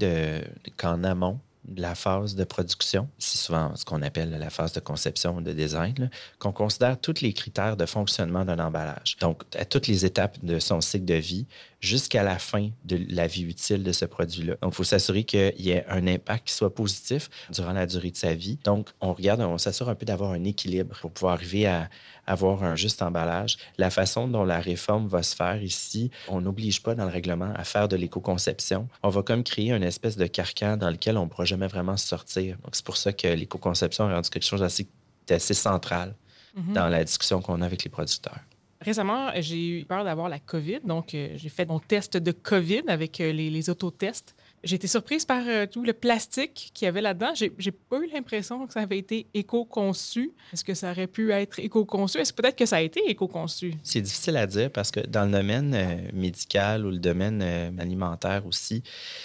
qu'en 0.77 1.05
amont, 1.05 1.39
la 1.77 1.95
phase 1.95 2.35
de 2.35 2.45
production, 2.45 3.09
c'est 3.19 3.39
souvent 3.39 3.75
ce 3.77 3.85
qu'on 3.85 4.03
appelle 4.03 4.31
la 4.31 4.51
phase 4.51 4.73
de 4.73 4.81
conception 4.81 5.37
ou 5.37 5.41
de 5.41 5.53
design, 5.53 6.11
qu'on 6.39 6.53
considère 6.53 7.01
tous 7.01 7.21
les 7.21 7.33
critères 7.33 7.77
de 7.77 7.87
fonctionnement 7.87 8.45
d'un 8.45 8.59
emballage. 8.59 9.17
Donc, 9.21 9.43
à 9.57 9.65
toutes 9.65 9.87
les 9.87 10.05
étapes 10.05 10.39
de 10.43 10.59
son 10.59 10.81
cycle 10.81 11.05
de 11.05 11.15
vie 11.15 11.47
jusqu'à 11.81 12.23
la 12.23 12.39
fin 12.39 12.71
de 12.85 13.01
la 13.09 13.27
vie 13.27 13.43
utile 13.43 13.83
de 13.83 13.93
ce 13.93 14.05
produit-là. 14.05 14.57
Donc, 14.63 14.73
il 14.73 14.77
faut 14.77 14.85
s'assurer 14.85 15.25
qu'il 15.25 15.53
y 15.59 15.71
ait 15.71 15.85
un 15.89 16.07
impact 16.07 16.49
qui 16.49 16.55
soit 16.55 16.75
positif 16.75 17.31
durant 17.51 17.73
la 17.73 17.87
durée 17.87 18.11
de 18.11 18.17
sa 18.17 18.35
vie. 18.35 18.59
Donc, 18.65 18.89
on 19.01 19.13
regarde, 19.13 19.41
on 19.41 19.59
s'assure 19.59 19.89
un 19.89 19.95
peu 19.95 20.07
d'avoir 20.07 20.33
un 20.33 20.45
équilibre 20.45 20.97
pour 21.01 21.13
pouvoir 21.13 21.35
arriver 21.35 21.67
à 21.67 21.89
avoir 22.29 22.63
un 22.63 22.77
juste 22.77 23.03
emballage. 23.03 23.57
La 23.79 23.91
façon 23.91 24.29
dont 24.29 24.45
la 24.45 24.61
réforme 24.61 25.09
va 25.09 25.23
se 25.23 25.35
faire 25.35 25.63
ici, 25.63 26.11
on 26.29 26.41
n'oblige 26.43 26.83
pas 26.83 26.95
dans 26.95 27.05
le 27.05 27.11
règlement 27.11 27.53
à 27.57 27.65
faire 27.65 27.89
de 27.89 27.97
l'éco-conception. 27.97 28.89
On 29.03 29.09
va 29.09 29.23
comme 29.23 29.43
créer 29.43 29.73
une 29.73 29.83
espèce 29.83 30.17
de 30.17 30.27
carcan 30.27 30.77
dans 30.77 30.91
lequel 30.91 31.17
on 31.17 31.25
ne 31.25 31.29
pourra 31.31 31.47
jamais 31.47 31.67
vraiment 31.67 31.97
sortir. 31.97 32.57
Donc, 32.65 32.77
c'est 32.77 32.85
pour 32.85 32.97
ça 32.97 33.13
que 33.13 33.27
l'éco-conception 33.29 34.11
est 34.11 34.15
rendu 34.15 34.29
quelque 34.29 34.45
chose 34.45 34.61
d'assez, 34.61 34.87
assez 35.31 35.55
central 35.55 36.15
mhm. 36.55 36.75
dans 36.75 36.89
la 36.89 37.03
discussion 37.03 37.41
qu'on 37.41 37.63
a 37.63 37.67
avec 37.67 37.83
les 37.83 37.91
producteurs. 37.91 38.41
Récemment, 38.81 39.31
j'ai 39.37 39.81
eu 39.81 39.85
peur 39.85 40.05
d'avoir 40.05 40.29
la 40.29 40.39
COVID, 40.39 40.81
donc 40.85 41.15
euh, 41.15 41.31
j'ai 41.35 41.49
fait 41.49 41.67
mon 41.67 41.81
test 41.81 42.17
de 42.17 42.31
COVID 42.31 42.83
avec 42.87 43.21
euh, 43.21 43.33
les, 43.33 43.51
les 43.51 43.71
autotests. 43.71 44.37
J'ai 44.69 44.77
été 44.77 44.87
surprise 44.87 45.25
par 45.25 45.43
euh, 45.47 45.65
tout 45.65 45.83
le 45.83 45.95
plastique 45.95 46.73
qu'il 46.75 46.85
y 46.85 46.89
avait 46.91 47.01
là-dedans. 47.01 47.33
J'ai 47.35 47.71
pas 47.71 48.01
eu 48.01 48.07
l'impression 48.13 48.67
que 48.67 48.75
ça 48.75 48.81
avait 48.81 48.99
été 48.99 49.27
éco-conçu. 49.33 50.33
Est-ce 50.53 50.63
que 50.63 50.75
ça 50.75 50.91
aurait 50.91 51.07
pu 51.07 51.33
être 51.33 51.59
éco-conçu? 51.59 52.19
Est-ce 52.19 52.35
peut-être 52.35 52.57
que 52.57 52.67
ça 52.67 52.77
a 52.77 52.81
été 52.83 53.01
éco-conçu? 53.09 53.73
C'est 53.83 54.03
difficile 54.03 54.37
à 54.37 54.47
dire 54.47 54.71
parce 54.71 54.91
que 54.91 55.01
dans 55.01 55.25
le 55.25 55.31
domaine 55.31 56.11
médical 56.13 56.85
ou 56.85 56.91
le 56.91 56.99
domaine 56.99 57.41
alimentaire 57.79 58.45
aussi, 58.45 58.83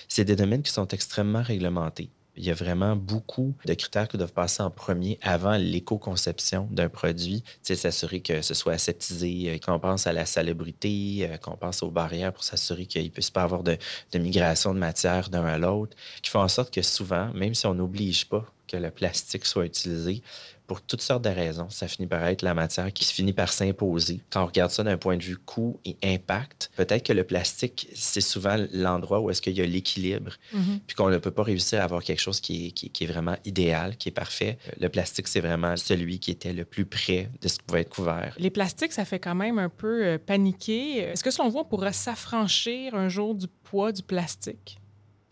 c'est 0.07 0.23
des 0.23 0.37
domaines 0.37 0.63
qui 0.63 0.71
sont 0.71 0.87
extrêmement 0.87 1.41
réglementés. 1.41 2.09
Il 2.35 2.43
y 2.43 2.49
a 2.49 2.55
vraiment 2.55 2.95
beaucoup 2.95 3.53
de 3.65 3.73
critères 3.75 4.07
qui 4.07 4.17
doivent 4.17 4.33
passer 4.33 4.63
en 4.63 4.71
premier 4.71 5.19
avant 5.21 5.55
l'éco-conception 5.55 6.67
d'un 6.71 6.89
produit. 6.89 7.43
C'est 7.61 7.75
s'assurer 7.75 8.21
que 8.21 8.41
ce 8.41 8.55
soit 8.55 8.73
aseptisé, 8.73 9.51
euh, 9.51 9.57
qu'on 9.59 9.79
pense 9.79 10.07
à 10.07 10.13
la 10.13 10.25
salubrité, 10.25 11.29
euh, 11.29 11.37
qu'on 11.37 11.57
pense 11.57 11.83
aux 11.83 11.91
barrières 11.91 12.33
pour 12.33 12.43
s'assurer 12.43 12.87
qu'il 12.87 13.03
ne 13.03 13.09
puisse 13.09 13.29
pas 13.29 13.43
avoir 13.43 13.61
de, 13.61 13.77
de 14.11 14.19
migration 14.19 14.73
de 14.73 14.79
matière 14.79 15.29
d'un 15.29 15.45
à 15.45 15.59
l'autre, 15.59 15.95
qui 16.23 16.31
font 16.31 16.41
en 16.41 16.47
sorte 16.47 16.73
que 16.73 16.81
souvent, 16.81 17.31
même 17.33 17.53
si 17.53 17.67
on 17.67 17.75
n'oblige 17.75 18.27
pas 18.27 18.45
que 18.67 18.77
le 18.77 18.89
plastique 18.89 19.45
soit 19.45 19.65
utilisé, 19.65 20.23
pour 20.67 20.81
toutes 20.81 21.01
sortes 21.01 21.23
de 21.23 21.29
raisons. 21.29 21.67
Ça 21.69 21.87
finit 21.87 22.07
par 22.07 22.25
être 22.25 22.41
la 22.41 22.53
matière 22.53 22.91
qui 22.91 23.05
finit 23.05 23.33
par 23.33 23.51
s'imposer. 23.51 24.21
Quand 24.29 24.43
on 24.43 24.47
regarde 24.47 24.71
ça 24.71 24.83
d'un 24.83 24.97
point 24.97 25.17
de 25.17 25.23
vue 25.23 25.37
coût 25.37 25.79
et 25.85 25.97
impact, 26.03 26.71
peut-être 26.75 27.03
que 27.03 27.13
le 27.13 27.23
plastique, 27.23 27.87
c'est 27.93 28.21
souvent 28.21 28.55
l'endroit 28.71 29.19
où 29.19 29.29
est-ce 29.29 29.41
qu'il 29.41 29.57
y 29.57 29.61
a 29.61 29.65
l'équilibre, 29.65 30.33
mm-hmm. 30.53 30.79
puis 30.87 30.95
qu'on 30.95 31.09
ne 31.09 31.17
peut 31.17 31.31
pas 31.31 31.43
réussir 31.43 31.81
à 31.81 31.83
avoir 31.83 32.03
quelque 32.03 32.21
chose 32.21 32.39
qui 32.39 32.67
est, 32.67 32.71
qui, 32.71 33.03
est, 33.03 33.07
vraiment 33.07 33.35
idéal, 33.45 33.97
qui 33.97 34.09
est 34.09 34.13
parfait. 34.13 34.57
Le 34.79 34.89
plastique, 34.89 35.27
c'est 35.27 35.41
vraiment 35.41 35.75
celui 35.77 36.19
qui 36.19 36.31
était 36.31 36.53
le 36.53 36.65
plus 36.65 36.85
près 36.85 37.29
de 37.41 37.47
ce 37.47 37.57
qui 37.57 37.63
pouvait 37.65 37.81
être 37.81 37.93
couvert. 37.93 38.35
Les 38.37 38.49
plastiques, 38.49 38.93
ça 38.93 39.05
fait 39.05 39.19
quand 39.19 39.35
même 39.35 39.59
un 39.59 39.69
peu 39.69 40.05
euh, 40.05 40.17
paniquer. 40.17 40.97
Est-ce 40.97 41.23
que 41.23 41.31
selon 41.31 41.49
vous, 41.49 41.59
on 41.59 41.65
pourra 41.65 41.91
s'affranchir 41.91 42.95
un 42.95 43.09
jour 43.09 43.35
du 43.35 43.47
poids 43.47 43.91
du 43.91 44.03
plastique? 44.03 44.79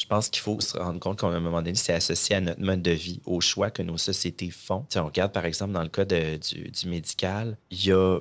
Je 0.01 0.07
pense 0.07 0.29
qu'il 0.29 0.41
faut 0.41 0.59
se 0.59 0.75
rendre 0.77 0.99
compte 0.99 1.19
qu'à 1.19 1.27
un 1.27 1.39
moment 1.39 1.61
donné, 1.61 1.75
c'est 1.75 1.93
associé 1.93 2.35
à 2.35 2.41
notre 2.41 2.59
mode 2.59 2.81
de 2.81 2.89
vie, 2.89 3.21
au 3.23 3.39
choix 3.39 3.69
que 3.69 3.83
nos 3.83 3.99
sociétés 3.99 4.49
font. 4.49 4.83
Si 4.89 4.97
on 4.97 5.05
regarde 5.05 5.31
par 5.31 5.45
exemple 5.45 5.73
dans 5.73 5.83
le 5.83 5.89
cas 5.89 6.05
du, 6.05 6.71
du 6.71 6.89
médical, 6.89 7.55
il 7.69 7.85
y 7.85 7.91
a 7.91 8.19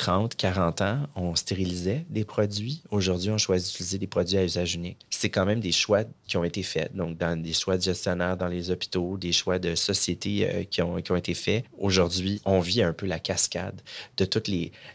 30, 0.00 0.34
40 0.34 0.80
ans, 0.80 0.98
on 1.14 1.34
stérilisait 1.34 2.06
des 2.08 2.24
produits. 2.24 2.82
Aujourd'hui, 2.90 3.28
on 3.28 3.36
choisit 3.36 3.70
d'utiliser 3.70 3.98
des 3.98 4.06
produits 4.06 4.38
à 4.38 4.44
usage 4.44 4.74
unique. 4.74 4.96
C'est 5.10 5.28
quand 5.28 5.44
même 5.44 5.60
des 5.60 5.72
choix 5.72 6.04
qui 6.26 6.38
ont 6.38 6.44
été 6.44 6.62
faits. 6.62 6.96
Donc, 6.96 7.18
dans 7.18 7.38
des 7.38 7.52
choix 7.52 7.76
de 7.76 7.82
gestionnaires 7.82 8.38
dans 8.38 8.46
les 8.46 8.70
hôpitaux, 8.70 9.18
des 9.18 9.32
choix 9.32 9.58
de 9.58 9.74
sociétés 9.74 10.48
euh, 10.48 10.64
qui, 10.64 10.80
ont, 10.80 10.96
été 10.96 11.34
faits. 11.34 11.66
Aujourd'hui, 11.76 12.40
on 12.46 12.60
vit 12.60 12.82
un 12.82 12.94
peu 12.94 13.04
la 13.04 13.18
cascade 13.18 13.78
de 14.16 14.24
toute 14.24 14.50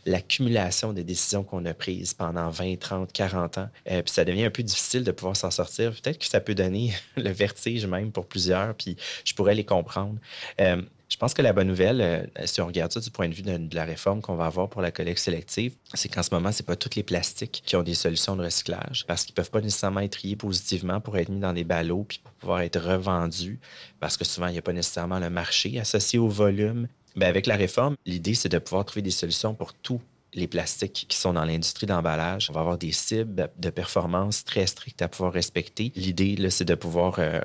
l'accumulation 0.07 0.91
des 0.91 1.03
décisions 1.03 1.43
qu'on 1.43 1.65
a 1.65 1.75
prises 1.75 2.15
pendant 2.15 2.49
20, 2.49 2.79
30, 2.79 3.13
40 3.13 3.59
ans. 3.59 3.69
Euh, 3.91 4.01
puis 4.01 4.11
ça 4.11 4.25
devient 4.25 4.45
un 4.45 4.49
peu 4.49 4.63
difficile 4.63 5.03
de 5.03 5.11
pouvoir 5.11 5.37
s'en 5.37 5.51
sortir. 5.51 5.91
Peut-être 5.91 6.17
que 6.17 6.25
ça 6.25 6.39
peut 6.39 6.55
donner 6.55 6.93
le 7.15 7.29
vertige 7.29 7.85
même 7.85 8.11
pour 8.11 8.25
plusieurs, 8.25 8.73
puis 8.73 8.97
je 9.23 9.35
pourrais 9.35 9.53
les 9.53 9.65
comprendre. 9.65 10.17
Euh, 10.59 10.81
je 11.07 11.17
pense 11.17 11.33
que 11.33 11.41
la 11.41 11.53
bonne 11.53 11.67
nouvelle, 11.67 12.01
euh, 12.01 12.45
si 12.45 12.61
on 12.61 12.67
regarde 12.67 12.91
ça 12.91 12.99
du 12.99 13.11
point 13.11 13.29
de 13.29 13.33
vue 13.33 13.43
de, 13.43 13.75
la 13.75 13.85
réforme 13.85 14.21
qu'on 14.21 14.35
va 14.35 14.45
avoir 14.45 14.69
pour 14.69 14.81
la 14.81 14.91
collecte 14.91 15.19
sélective, 15.19 15.75
c'est 15.93 16.09
qu'en 16.09 16.23
ce 16.23 16.33
moment, 16.33 16.51
c'est 16.51 16.65
pas 16.65 16.75
tous 16.75 16.95
les 16.95 17.03
plastiques 17.03 17.61
qui 17.65 17.75
ont 17.75 17.83
des 17.83 17.93
solutions 17.93 18.35
de 18.35 18.43
recyclage 18.43 19.05
parce 19.07 19.23
qu'ils 19.23 19.35
peuvent 19.35 19.51
pas 19.51 19.61
nécessairement 19.61 19.99
être 19.99 20.13
triés 20.13 20.35
positivement 20.35 20.99
pour 21.01 21.17
être 21.17 21.29
mis 21.29 21.39
dans 21.39 21.53
des 21.53 21.63
ballots 21.63 22.05
puis 22.07 22.19
pour 22.23 22.33
pouvoir 22.33 22.61
être 22.61 22.79
revendus 22.79 23.59
parce 23.99 24.17
que 24.17 24.25
souvent, 24.25 24.47
il 24.47 24.53
n'y 24.53 24.59
a 24.59 24.63
pas 24.63 24.73
nécessairement 24.73 25.19
le 25.19 25.29
marché 25.29 25.79
associé 25.79 26.17
au 26.19 26.27
volume. 26.27 26.87
Bien, 27.15 27.27
avec 27.27 27.45
la 27.45 27.55
réforme, 27.55 27.95
l'idée, 28.05 28.33
c'est 28.33 28.49
de 28.49 28.59
pouvoir 28.59 28.83
trouver 28.85 29.01
des 29.01 29.11
solutions 29.11 29.53
pour 29.53 29.73
tous 29.73 30.01
les 30.33 30.47
plastiques 30.47 31.05
qui 31.07 31.17
sont 31.17 31.33
dans 31.33 31.45
l'industrie 31.45 31.87
d'emballage. 31.87 32.49
On 32.49 32.53
va 32.53 32.59
avoir 32.59 32.77
des 32.77 32.91
cibles 32.91 33.49
de 33.57 33.69
performance 33.69 34.43
très 34.43 34.67
strictes 34.67 35.01
à 35.01 35.07
pouvoir 35.07 35.31
respecter. 35.31 35.93
L'idée, 35.95 36.49
c'est 36.49 36.65
de 36.65 36.75
pouvoir 36.75 37.15
euh, 37.19 37.39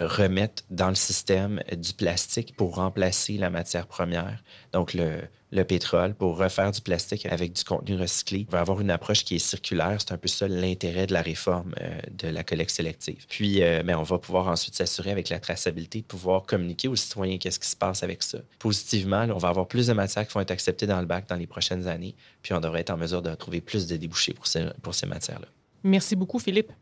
remettre 0.00 0.62
dans 0.70 0.88
le 0.88 0.94
système 0.94 1.62
du 1.76 1.92
plastique 1.92 2.56
pour 2.56 2.76
remplacer 2.76 3.36
la 3.38 3.50
matière 3.50 3.86
première, 3.86 4.42
donc 4.72 4.94
le, 4.94 5.22
le 5.50 5.64
pétrole, 5.64 6.14
pour 6.14 6.36
refaire 6.36 6.70
du 6.70 6.80
plastique 6.80 7.26
avec 7.26 7.52
du 7.52 7.64
contenu 7.64 7.96
recyclé. 7.96 8.46
On 8.48 8.52
va 8.52 8.60
avoir 8.60 8.80
une 8.80 8.90
approche 8.90 9.24
qui 9.24 9.36
est 9.36 9.38
circulaire. 9.38 9.96
C'est 9.98 10.12
un 10.12 10.18
peu 10.18 10.28
ça 10.28 10.46
l'intérêt 10.48 11.06
de 11.06 11.12
la 11.12 11.22
réforme 11.22 11.74
euh, 11.80 11.98
de 12.10 12.28
la 12.28 12.44
collecte 12.44 12.70
sélective. 12.70 13.26
Puis, 13.28 13.62
euh, 13.62 13.82
ben, 13.82 13.96
on 13.96 14.02
va 14.02 14.18
pouvoir 14.18 14.48
ensuite 14.48 14.74
s'assurer 14.74 15.10
avec 15.10 15.28
la 15.28 15.40
traçabilité 15.40 16.00
de 16.00 16.06
pouvoir 16.06 16.42
communiquer 16.42 16.88
aux 16.88 16.96
citoyens 16.96 17.38
qu'est-ce 17.38 17.58
qui 17.58 17.68
se 17.68 17.76
passe 17.76 18.02
avec 18.02 18.22
ça. 18.22 18.38
Positivement, 18.58 19.26
on 19.34 19.38
va 19.38 19.48
avoir 19.48 19.66
plus 19.66 19.86
de 19.86 19.92
matières 19.92 20.26
qui 20.26 20.34
vont 20.34 20.40
être 20.40 20.50
acceptées 20.50 20.86
dans 20.86 21.00
le 21.00 21.06
bac 21.06 21.28
dans 21.28 21.36
les 21.36 21.46
prochaines 21.46 21.86
années, 21.86 22.14
puis 22.42 22.52
on 22.52 22.60
devrait 22.60 22.80
être 22.80 22.90
en 22.90 22.96
mesure 22.96 23.22
de 23.22 23.34
trouver 23.34 23.60
plus 23.60 23.86
de 23.86 23.96
débouchés 23.96 24.34
pour 24.34 24.46
ces, 24.46 24.66
pour 24.82 24.94
ces 24.94 25.06
matières-là. 25.06 25.48
Merci 25.82 26.16
beaucoup, 26.16 26.38
Philippe. 26.38 26.72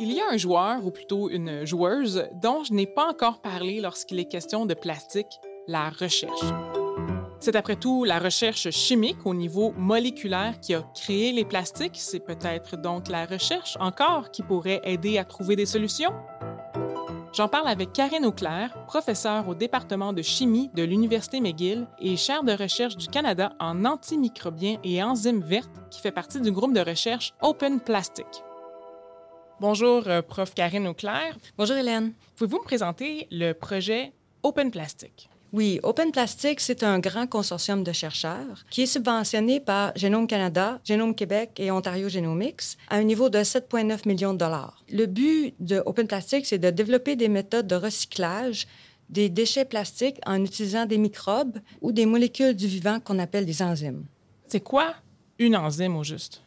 Il 0.00 0.12
y 0.12 0.20
a 0.20 0.28
un 0.30 0.36
joueur, 0.36 0.86
ou 0.86 0.92
plutôt 0.92 1.28
une 1.28 1.66
joueuse, 1.66 2.28
dont 2.40 2.62
je 2.62 2.72
n'ai 2.72 2.86
pas 2.86 3.08
encore 3.08 3.40
parlé 3.40 3.80
lorsqu'il 3.80 4.20
est 4.20 4.28
question 4.28 4.64
de 4.64 4.74
plastique, 4.74 5.40
la 5.66 5.90
recherche. 5.90 6.40
C'est 7.40 7.56
après 7.56 7.74
tout 7.74 8.04
la 8.04 8.20
recherche 8.20 8.70
chimique 8.70 9.26
au 9.26 9.34
niveau 9.34 9.72
moléculaire 9.76 10.60
qui 10.60 10.74
a 10.74 10.84
créé 10.94 11.32
les 11.32 11.44
plastiques. 11.44 11.96
C'est 11.96 12.20
peut-être 12.20 12.76
donc 12.76 13.08
la 13.08 13.26
recherche 13.26 13.76
encore 13.80 14.30
qui 14.30 14.42
pourrait 14.42 14.80
aider 14.84 15.18
à 15.18 15.24
trouver 15.24 15.56
des 15.56 15.66
solutions. 15.66 16.12
J'en 17.32 17.48
parle 17.48 17.66
avec 17.66 17.92
Karine 17.92 18.24
Auclair, 18.24 18.72
professeure 18.86 19.48
au 19.48 19.54
département 19.54 20.12
de 20.12 20.22
chimie 20.22 20.70
de 20.74 20.84
l'Université 20.84 21.40
McGill 21.40 21.88
et 21.98 22.16
chaire 22.16 22.44
de 22.44 22.52
recherche 22.52 22.96
du 22.96 23.08
Canada 23.08 23.52
en 23.58 23.84
antimicrobiens 23.84 24.78
et 24.84 25.02
enzymes 25.02 25.42
vertes, 25.42 25.70
qui 25.90 26.00
fait 26.00 26.12
partie 26.12 26.40
du 26.40 26.52
groupe 26.52 26.72
de 26.72 26.80
recherche 26.80 27.34
Open 27.42 27.80
Plastic. 27.80 28.44
Bonjour, 29.60 30.06
euh, 30.06 30.22
prof 30.22 30.54
Karine 30.54 30.86
Auclair. 30.86 31.36
Bonjour 31.56 31.76
Hélène. 31.76 32.12
Pouvez-vous 32.36 32.58
me 32.58 32.64
présenter 32.64 33.26
le 33.32 33.54
projet 33.54 34.12
Open 34.44 34.70
Plastic? 34.70 35.28
Oui, 35.52 35.80
Open 35.82 36.12
Plastic, 36.12 36.60
c'est 36.60 36.84
un 36.84 37.00
grand 37.00 37.26
consortium 37.26 37.82
de 37.82 37.90
chercheurs 37.90 38.64
qui 38.70 38.82
est 38.82 38.86
subventionné 38.86 39.58
par 39.58 39.90
Génome 39.96 40.28
Canada, 40.28 40.78
Génome 40.84 41.12
Québec 41.12 41.58
et 41.58 41.72
Ontario 41.72 42.08
Genomics 42.08 42.76
à 42.88 42.98
un 42.98 43.02
niveau 43.02 43.30
de 43.30 43.38
7,9 43.38 44.06
millions 44.06 44.32
de 44.32 44.38
dollars. 44.38 44.84
Le 44.92 45.06
but 45.06 45.56
de 45.58 45.82
Open 45.86 46.06
Plastic, 46.06 46.46
c'est 46.46 46.58
de 46.58 46.70
développer 46.70 47.16
des 47.16 47.28
méthodes 47.28 47.66
de 47.66 47.74
recyclage 47.74 48.68
des 49.08 49.28
déchets 49.28 49.64
plastiques 49.64 50.20
en 50.24 50.44
utilisant 50.44 50.86
des 50.86 50.98
microbes 50.98 51.58
ou 51.80 51.90
des 51.90 52.06
molécules 52.06 52.54
du 52.54 52.68
vivant 52.68 53.00
qu'on 53.00 53.18
appelle 53.18 53.44
des 53.46 53.60
enzymes. 53.60 54.04
C'est 54.46 54.60
quoi 54.60 54.94
une 55.40 55.56
enzyme 55.56 55.96
au 55.96 56.04
juste? 56.04 56.42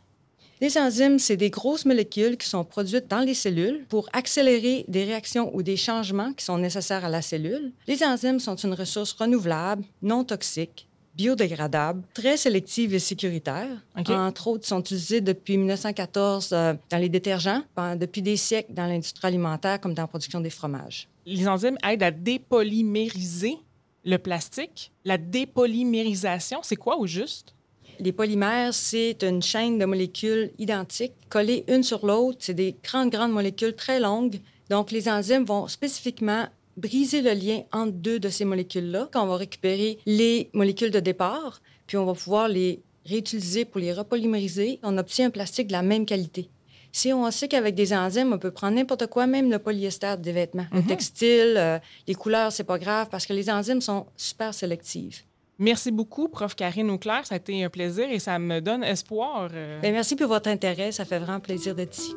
Les 0.62 0.78
enzymes, 0.78 1.17
c'est 1.17 1.38
des 1.38 1.50
grosses 1.50 1.86
molécules 1.86 2.38
qui 2.38 2.47
sont 2.47 2.63
produites 2.63 3.08
dans 3.08 3.21
les 3.21 3.34
cellules 3.34 3.84
pour 3.89 4.08
accélérer 4.13 4.86
des 4.88 5.06
réactions 5.06 5.50
ou 5.56 5.63
des 5.63 5.76
changements 5.76 6.34
qui 6.34 6.45
sont 6.45 6.60
nécessaires 6.60 7.04
à 7.04 7.10
la 7.10 7.24
cellule. 7.24 7.71
Les 7.88 8.04
enzymes 8.04 8.39
sont 8.39 8.56
une 8.56 8.76
ressource 8.76 9.13
renouvelable, 9.13 9.84
non 10.04 10.24
toxique, 10.24 10.88
biodégradable, 11.15 12.04
très 12.13 12.38
sélective 12.38 12.93
et 12.93 13.00
sécuritaire. 13.00 13.69
OK. 13.97 14.12
Entre 14.12 14.47
autres, 14.50 14.67
sont 14.67 14.82
utilisées 14.82 15.19
depuis 15.19 15.58
1914 15.58 16.50
euh, 16.54 16.76
dans 16.91 16.97
les 16.97 17.10
détergents, 17.10 17.63
depuis 17.97 18.21
des 18.21 18.38
siècles 18.38 18.74
dans 18.74 18.86
l'industrie 18.86 19.28
alimentaire 19.28 19.82
comme 19.82 19.95
dans 19.95 20.04
la 20.04 20.08
production 20.08 20.41
des 20.41 20.52
fromages. 20.52 21.08
Les 21.26 21.47
enzymes 21.47 21.78
aident 21.84 22.04
à 22.04 22.12
dépolymériser 22.12 23.58
le 24.06 24.17
plastique. 24.17 24.91
La 25.06 25.17
dépolymérisation, 25.17 26.60
c'est 26.62 26.76
quoi 26.76 26.97
au 26.97 27.08
juste? 27.08 27.56
Les 28.02 28.12
polymères, 28.12 28.74
c'est 28.74 29.22
une 29.22 29.44
chaîne 29.44 29.78
de 29.78 29.86
molécules 29.86 30.50
identiques 30.58 31.14
collées 31.30 31.64
une 31.68 31.84
sur 31.84 32.04
l'autre. 32.04 32.40
C'est 32.42 32.56
des 32.56 32.76
grandes, 32.84 33.12
grandes 33.12 33.32
molécules 33.32 33.76
très 33.76 34.00
longues. 34.00 34.40
Donc, 34.72 34.90
les 34.90 35.08
enzymes 35.08 35.46
vont 35.46 35.68
spécifiquement 35.68 36.48
briser 36.78 37.22
le 37.22 37.34
lien 37.34 37.62
entre 37.72 37.92
deux 37.92 38.20
de 38.20 38.30
ces 38.30 38.44
molécules-là. 38.44 39.08
Quand 39.14 39.24
on 39.24 39.28
va 39.28 39.38
récupérer 39.38 40.00
les 40.08 40.50
molécules 40.54 40.90
de 40.90 41.00
départ, 41.00 41.62
puis 41.86 41.96
on 41.98 42.06
va 42.06 42.16
pouvoir 42.16 42.48
les 42.48 42.82
réutiliser 43.06 43.66
pour 43.66 43.80
les 43.80 43.94
repolymériser, 43.94 44.80
on 44.82 44.98
obtient 44.98 45.28
un 45.28 45.30
plastique 45.30 45.68
de 45.68 45.74
la 45.74 45.84
même 45.84 46.08
qualité. 46.08 46.50
Si 46.92 47.14
on 47.14 47.30
sait 47.30 47.48
qu'avec 47.48 47.76
des 47.76 47.94
enzymes, 47.94 48.34
on 48.34 48.40
peut 48.40 48.50
prendre 48.50 48.78
n'importe 48.78 49.06
quoi, 49.08 49.28
même 49.28 49.52
le 49.52 49.60
polyester 49.60 50.16
des 50.18 50.32
vêtements, 50.32 50.66
le 50.74 50.82
textile, 50.82 51.54
euh, 51.56 51.78
les 52.08 52.16
couleurs, 52.16 52.52
c'est 52.52 52.64
pas 52.64 52.80
grave 52.80 53.10
parce 53.12 53.28
que 53.28 53.34
les 53.34 53.50
enzymes 53.50 53.80
sont 53.80 54.08
super 54.18 54.56
sélectives. 54.56 55.22
Merci 55.62 55.91
beaucoup, 55.91 56.28
prof 56.28 56.56
Karine 56.56 56.89
Auclair. 56.89 57.24
Ça 57.24 57.36
a 57.36 57.38
été 57.38 57.63
un 57.63 57.69
plaisir 57.69 58.10
et 58.10 58.17
ça 58.17 58.39
me 58.39 58.62
donne 58.62 58.84
espoir. 58.84 59.47
euh, 59.54 59.80
Bien, 59.80 59.91
merci 59.91 60.15
pour 60.15 60.28
votre 60.28 60.50
intérêt. 60.50 60.91
Ça 60.91 61.06
fait 61.06 61.19
vraiment 61.19 61.39
plaisir 61.39 61.76
d'être 61.76 61.95
ici. 61.95 62.15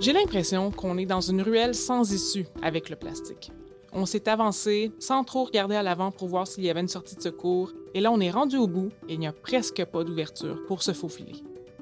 J'ai 0.00 0.14
l'impression 0.14 0.70
qu'on 0.70 0.96
est 0.96 1.04
dans 1.04 1.20
une 1.20 1.42
ruelle 1.42 1.74
sans 1.74 2.10
issue 2.10 2.46
avec 2.62 2.88
le 2.88 2.96
plastique. 2.96 3.52
On 3.92 4.06
s'est 4.06 4.26
avancé 4.30 4.92
sans 4.98 5.24
trop 5.24 5.44
regarder 5.44 5.74
à 5.74 5.82
l'avant 5.82 6.10
pour 6.10 6.28
voir 6.28 6.46
s'il 6.46 6.64
y 6.64 6.70
avait 6.70 6.80
une 6.80 6.88
sortie 6.88 7.16
de 7.16 7.20
secours, 7.20 7.72
et 7.92 8.00
là 8.00 8.10
on 8.10 8.18
est 8.20 8.30
rendu 8.30 8.56
au 8.56 8.66
bout 8.66 8.88
et 9.10 9.14
il 9.14 9.18
n'y 9.20 9.26
a 9.26 9.32
presque 9.32 9.84
pas 9.84 10.04
d'ouverture 10.04 10.58
pour 10.68 10.82
se 10.82 10.92
faufiler. 10.92 11.34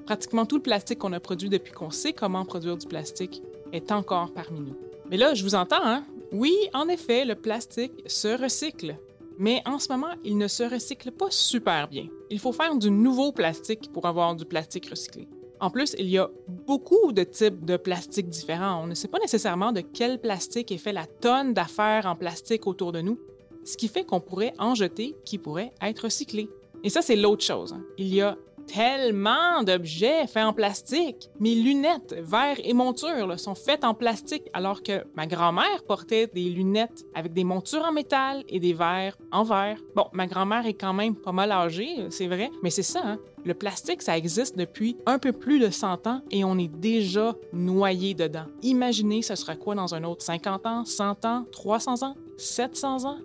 Pratiquement 0.04 0.46
tout 0.46 0.56
le 0.56 0.62
plastique 0.62 0.98
qu'on 0.98 1.12
a 1.12 1.20
produit 1.20 1.48
depuis 1.48 1.72
qu'on 1.72 1.90
sait 1.90 2.12
comment 2.12 2.44
produire 2.44 2.76
du 2.76 2.88
plastique 2.88 3.40
est 3.72 3.92
encore 3.92 4.32
parmi 4.32 4.58
nous. 4.58 4.76
Mais 5.10 5.16
là, 5.16 5.34
je 5.34 5.44
vous 5.44 5.54
entends, 5.54 5.84
hein? 5.84 6.02
Oui, 6.32 6.54
en 6.74 6.88
effet, 6.88 7.24
le 7.24 7.34
plastique 7.34 7.92
se 8.06 8.28
recycle. 8.40 8.96
Mais 9.38 9.62
en 9.66 9.78
ce 9.78 9.88
moment, 9.90 10.14
il 10.24 10.36
ne 10.36 10.48
se 10.48 10.64
recycle 10.64 11.12
pas 11.12 11.30
super 11.30 11.88
bien. 11.88 12.08
Il 12.28 12.40
faut 12.40 12.52
faire 12.52 12.76
du 12.76 12.90
nouveau 12.90 13.32
plastique 13.32 13.92
pour 13.92 14.06
avoir 14.06 14.34
du 14.34 14.44
plastique 14.44 14.90
recyclé. 14.90 15.28
En 15.60 15.70
plus, 15.70 15.94
il 15.98 16.08
y 16.08 16.18
a 16.18 16.28
beaucoup 16.66 17.12
de 17.12 17.22
types 17.24 17.64
de 17.64 17.76
plastique 17.76 18.28
différents. 18.28 18.82
On 18.82 18.86
ne 18.86 18.94
sait 18.94 19.08
pas 19.08 19.18
nécessairement 19.20 19.72
de 19.72 19.80
quel 19.80 20.20
plastique 20.20 20.70
est 20.72 20.78
fait 20.78 20.92
la 20.92 21.06
tonne 21.06 21.54
d'affaires 21.54 22.06
en 22.06 22.16
plastique 22.16 22.66
autour 22.66 22.92
de 22.92 23.00
nous, 23.00 23.18
ce 23.64 23.76
qui 23.76 23.88
fait 23.88 24.04
qu'on 24.04 24.20
pourrait 24.20 24.54
en 24.58 24.74
jeter 24.74 25.16
qui 25.24 25.38
pourraient 25.38 25.72
être 25.82 26.00
recyclés. 26.04 26.48
Et 26.84 26.90
ça, 26.90 27.02
c'est 27.02 27.16
l'autre 27.16 27.44
chose. 27.44 27.72
hein. 27.72 27.82
Il 27.96 28.12
y 28.14 28.20
a 28.20 28.36
tellement 28.72 29.62
d'objets 29.62 30.26
faits 30.26 30.44
en 30.44 30.52
plastique. 30.52 31.28
Mes 31.40 31.54
lunettes, 31.54 32.14
verres 32.20 32.60
et 32.62 32.74
montures 32.74 33.40
sont 33.40 33.54
faites 33.54 33.82
en 33.82 33.94
plastique, 33.94 34.44
alors 34.52 34.82
que 34.82 35.04
ma 35.14 35.26
grand-mère 35.26 35.82
portait 35.86 36.28
des 36.28 36.50
lunettes 36.50 37.04
avec 37.14 37.32
des 37.32 37.44
montures 37.44 37.84
en 37.84 37.92
métal 37.92 38.44
et 38.48 38.60
des 38.60 38.74
verres 38.74 39.16
en 39.32 39.42
verre. 39.42 39.78
Bon, 39.96 40.06
ma 40.12 40.26
grand-mère 40.26 40.66
est 40.66 40.74
quand 40.74 40.92
même 40.92 41.16
pas 41.16 41.32
mal 41.32 41.50
âgée, 41.50 42.06
c'est 42.10 42.28
vrai, 42.28 42.50
mais 42.62 42.70
c'est 42.70 42.82
ça, 42.82 43.00
hein. 43.04 43.18
Le 43.44 43.54
plastique, 43.54 44.02
ça 44.02 44.18
existe 44.18 44.58
depuis 44.58 44.96
un 45.06 45.18
peu 45.18 45.32
plus 45.32 45.58
de 45.58 45.70
100 45.70 46.06
ans 46.06 46.20
et 46.30 46.44
on 46.44 46.58
est 46.58 46.68
déjà 46.68 47.34
noyé 47.52 48.12
dedans. 48.12 48.44
Imaginez, 48.62 49.22
ce 49.22 49.36
sera 49.36 49.56
quoi 49.56 49.74
dans 49.74 49.94
un 49.94 50.04
autre 50.04 50.22
50 50.22 50.66
ans, 50.66 50.84
100 50.84 51.24
ans, 51.24 51.44
300 51.52 52.02
ans, 52.02 52.14
700 52.36 53.04
ans? 53.06 53.18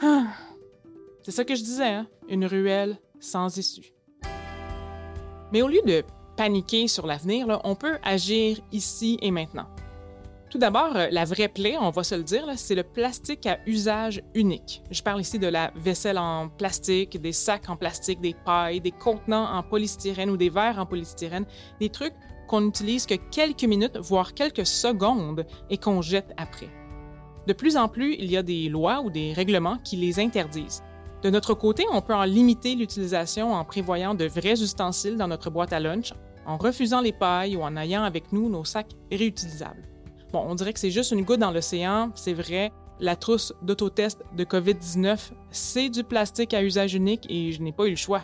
Ah. 0.00 0.28
C'est 1.22 1.32
ça 1.32 1.44
que 1.44 1.54
je 1.54 1.62
disais, 1.62 1.88
hein? 1.88 2.06
Une 2.28 2.46
ruelle 2.46 2.98
sans 3.20 3.56
issue. 3.56 3.92
Mais 5.52 5.62
au 5.62 5.68
lieu 5.68 5.80
de 5.86 6.04
paniquer 6.36 6.88
sur 6.88 7.06
l'avenir, 7.06 7.60
on 7.64 7.74
peut 7.74 7.98
agir 8.02 8.58
ici 8.70 9.18
et 9.22 9.30
maintenant. 9.30 9.66
Tout 10.50 10.58
d'abord, 10.58 10.96
euh, 10.96 11.08
la 11.10 11.26
vraie 11.26 11.48
plaie, 11.48 11.76
on 11.78 11.90
va 11.90 12.02
se 12.02 12.14
le 12.14 12.22
dire, 12.22 12.46
c'est 12.56 12.74
le 12.74 12.82
plastique 12.82 13.44
à 13.46 13.58
usage 13.66 14.22
unique. 14.34 14.82
Je 14.90 15.02
parle 15.02 15.20
ici 15.20 15.38
de 15.38 15.46
la 15.46 15.72
vaisselle 15.76 16.16
en 16.16 16.48
plastique, 16.48 17.20
des 17.20 17.32
sacs 17.32 17.68
en 17.68 17.76
plastique, 17.76 18.20
des 18.22 18.34
pailles, 18.46 18.80
des 18.80 18.92
contenants 18.92 19.52
en 19.52 19.62
polystyrène 19.62 20.30
ou 20.30 20.38
des 20.38 20.48
verres 20.48 20.78
en 20.78 20.86
polystyrène, 20.86 21.44
des 21.80 21.90
trucs 21.90 22.14
qu'on 22.46 22.62
n'utilise 22.62 23.04
que 23.04 23.16
quelques 23.30 23.64
minutes, 23.64 23.98
voire 23.98 24.32
quelques 24.32 24.64
secondes, 24.64 25.44
et 25.68 25.76
qu'on 25.76 26.00
jette 26.00 26.32
après. 26.38 26.70
De 27.46 27.52
plus 27.52 27.76
en 27.76 27.88
plus, 27.88 28.14
il 28.14 28.30
y 28.30 28.36
a 28.38 28.42
des 28.42 28.70
lois 28.70 29.02
ou 29.02 29.10
des 29.10 29.34
règlements 29.34 29.78
qui 29.84 29.96
les 29.96 30.18
interdisent. 30.18 30.82
De 31.22 31.30
notre 31.30 31.54
côté, 31.54 31.84
on 31.92 32.00
peut 32.00 32.14
en 32.14 32.24
limiter 32.24 32.76
l'utilisation 32.76 33.52
en 33.52 33.64
prévoyant 33.64 34.14
de 34.14 34.26
vrais 34.26 34.62
ustensiles 34.62 35.16
dans 35.16 35.26
notre 35.26 35.50
boîte 35.50 35.72
à 35.72 35.80
lunch, 35.80 36.12
en 36.46 36.56
refusant 36.56 37.00
les 37.00 37.12
pailles 37.12 37.56
ou 37.56 37.62
en 37.62 37.76
ayant 37.76 38.04
avec 38.04 38.32
nous 38.32 38.48
nos 38.48 38.64
sacs 38.64 38.92
réutilisables. 39.10 39.82
Bon, 40.32 40.44
on 40.46 40.54
dirait 40.54 40.72
que 40.72 40.78
c'est 40.78 40.90
juste 40.90 41.10
une 41.10 41.24
goutte 41.24 41.40
dans 41.40 41.50
l'océan, 41.50 42.10
c'est 42.14 42.34
vrai. 42.34 42.72
La 43.00 43.16
trousse 43.16 43.52
d'autotest 43.62 44.22
de 44.36 44.44
COVID-19, 44.44 45.30
c'est 45.50 45.88
du 45.88 46.04
plastique 46.04 46.54
à 46.54 46.62
usage 46.62 46.94
unique 46.94 47.26
et 47.28 47.52
je 47.52 47.62
n'ai 47.62 47.72
pas 47.72 47.86
eu 47.86 47.90
le 47.90 47.96
choix. 47.96 48.22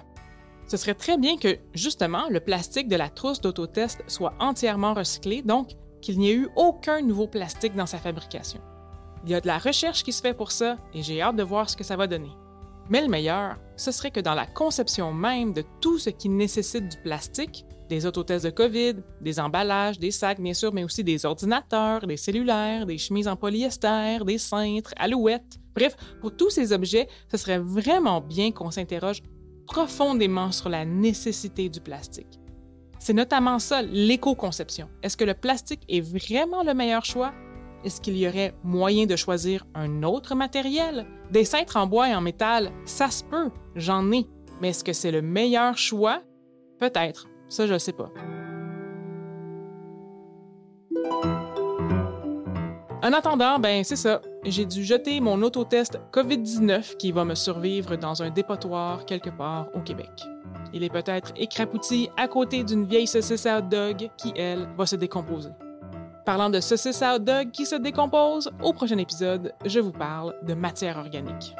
Ce 0.66 0.76
serait 0.76 0.94
très 0.94 1.18
bien 1.18 1.36
que, 1.36 1.58
justement, 1.74 2.24
le 2.30 2.40
plastique 2.40 2.88
de 2.88 2.96
la 2.96 3.08
trousse 3.08 3.40
d'autotest 3.40 4.02
soit 4.06 4.34
entièrement 4.38 4.94
recyclé, 4.94 5.42
donc 5.42 5.72
qu'il 6.00 6.18
n'y 6.18 6.30
ait 6.30 6.34
eu 6.34 6.48
aucun 6.56 7.02
nouveau 7.02 7.26
plastique 7.26 7.74
dans 7.74 7.86
sa 7.86 7.98
fabrication. 7.98 8.60
Il 9.24 9.30
y 9.30 9.34
a 9.34 9.40
de 9.40 9.46
la 9.46 9.58
recherche 9.58 10.02
qui 10.04 10.12
se 10.12 10.20
fait 10.20 10.34
pour 10.34 10.52
ça 10.52 10.76
et 10.92 11.02
j'ai 11.02 11.20
hâte 11.20 11.36
de 11.36 11.42
voir 11.42 11.68
ce 11.68 11.76
que 11.76 11.84
ça 11.84 11.96
va 11.96 12.06
donner. 12.06 12.30
Mais 12.90 13.00
le 13.00 13.08
meilleur, 13.08 13.56
ce 13.76 13.90
serait 13.90 14.10
que 14.10 14.20
dans 14.20 14.34
la 14.34 14.46
conception 14.46 15.12
même 15.12 15.52
de 15.52 15.64
tout 15.80 15.98
ce 15.98 16.10
qui 16.10 16.28
nécessite 16.28 16.88
du 16.88 16.98
plastique, 16.98 17.64
Des 17.88 18.06
autotests 18.06 18.46
de 18.46 18.50
COVID, 18.50 18.94
des 19.20 19.38
emballages, 19.38 19.98
des 19.98 20.10
sacs, 20.10 20.40
bien 20.40 20.54
sûr, 20.54 20.72
mais 20.72 20.84
aussi 20.84 21.04
des 21.04 21.26
ordinateurs, 21.26 22.06
des 22.06 22.16
cellulaires, 22.16 22.86
des 22.86 22.96
chemises 22.96 23.28
en 23.28 23.36
polyester, 23.36 24.24
des 24.24 24.38
cintres, 24.38 24.94
alouettes. 24.96 25.58
Bref, 25.74 25.94
pour 26.20 26.34
tous 26.34 26.48
ces 26.48 26.72
objets, 26.72 27.08
ce 27.30 27.36
serait 27.36 27.58
vraiment 27.58 28.22
bien 28.22 28.52
qu'on 28.52 28.70
s'interroge 28.70 29.22
profondément 29.66 30.50
sur 30.50 30.70
la 30.70 30.86
nécessité 30.86 31.68
du 31.68 31.80
plastique. 31.80 32.40
C'est 32.98 33.12
notamment 33.12 33.58
ça, 33.58 33.82
l'éco-conception. 33.82 34.88
Est-ce 35.02 35.18
que 35.18 35.24
le 35.24 35.34
plastique 35.34 35.82
est 35.88 36.00
vraiment 36.00 36.62
le 36.62 36.72
meilleur 36.72 37.04
choix? 37.04 37.34
Est-ce 37.84 38.00
qu'il 38.00 38.16
y 38.16 38.26
aurait 38.26 38.54
moyen 38.64 39.04
de 39.04 39.14
choisir 39.14 39.66
un 39.74 40.02
autre 40.04 40.34
matériel? 40.34 41.06
Des 41.30 41.44
cintres 41.44 41.76
en 41.76 41.86
bois 41.86 42.08
et 42.08 42.14
en 42.14 42.22
métal, 42.22 42.72
ça 42.86 43.10
se 43.10 43.22
peut, 43.22 43.50
j'en 43.76 44.10
ai. 44.10 44.26
Mais 44.62 44.70
est-ce 44.70 44.82
que 44.82 44.94
c'est 44.94 45.10
le 45.10 45.20
meilleur 45.20 45.76
choix? 45.76 46.22
Peut-être, 46.78 47.28
ça 47.48 47.66
je 47.66 47.74
ne 47.74 47.78
sais 47.78 47.92
pas. 47.92 48.10
En 53.02 53.12
attendant, 53.12 53.58
ben 53.58 53.84
c'est 53.84 53.96
ça. 53.96 54.22
J'ai 54.44 54.64
dû 54.64 54.82
jeter 54.82 55.20
mon 55.20 55.42
autotest 55.42 56.00
COVID-19 56.10 56.96
qui 56.96 57.12
va 57.12 57.26
me 57.26 57.34
survivre 57.34 57.96
dans 57.96 58.22
un 58.22 58.30
dépotoir 58.30 59.04
quelque 59.04 59.28
part 59.28 59.68
au 59.74 59.80
Québec. 59.80 60.08
Il 60.72 60.82
est 60.82 60.90
peut-être 60.90 61.32
écrapouti 61.36 62.08
à 62.16 62.28
côté 62.28 62.64
d'une 62.64 62.86
vieille 62.86 63.06
saucisse 63.06 63.44
à 63.44 63.58
hot 63.58 63.68
dog 63.70 64.08
qui, 64.16 64.32
elle, 64.36 64.68
va 64.78 64.86
se 64.86 64.96
décomposer. 64.96 65.50
Parlant 66.24 66.48
de 66.48 66.60
saucisse 66.60 67.02
à 67.02 67.16
hot 67.16 67.18
dog 67.18 67.50
qui 67.50 67.66
se 67.66 67.74
décompose, 67.76 68.50
au 68.62 68.72
prochain 68.72 68.96
épisode, 68.96 69.52
je 69.66 69.78
vous 69.78 69.92
parle 69.92 70.34
de 70.42 70.54
matière 70.54 70.96
organique. 70.96 71.54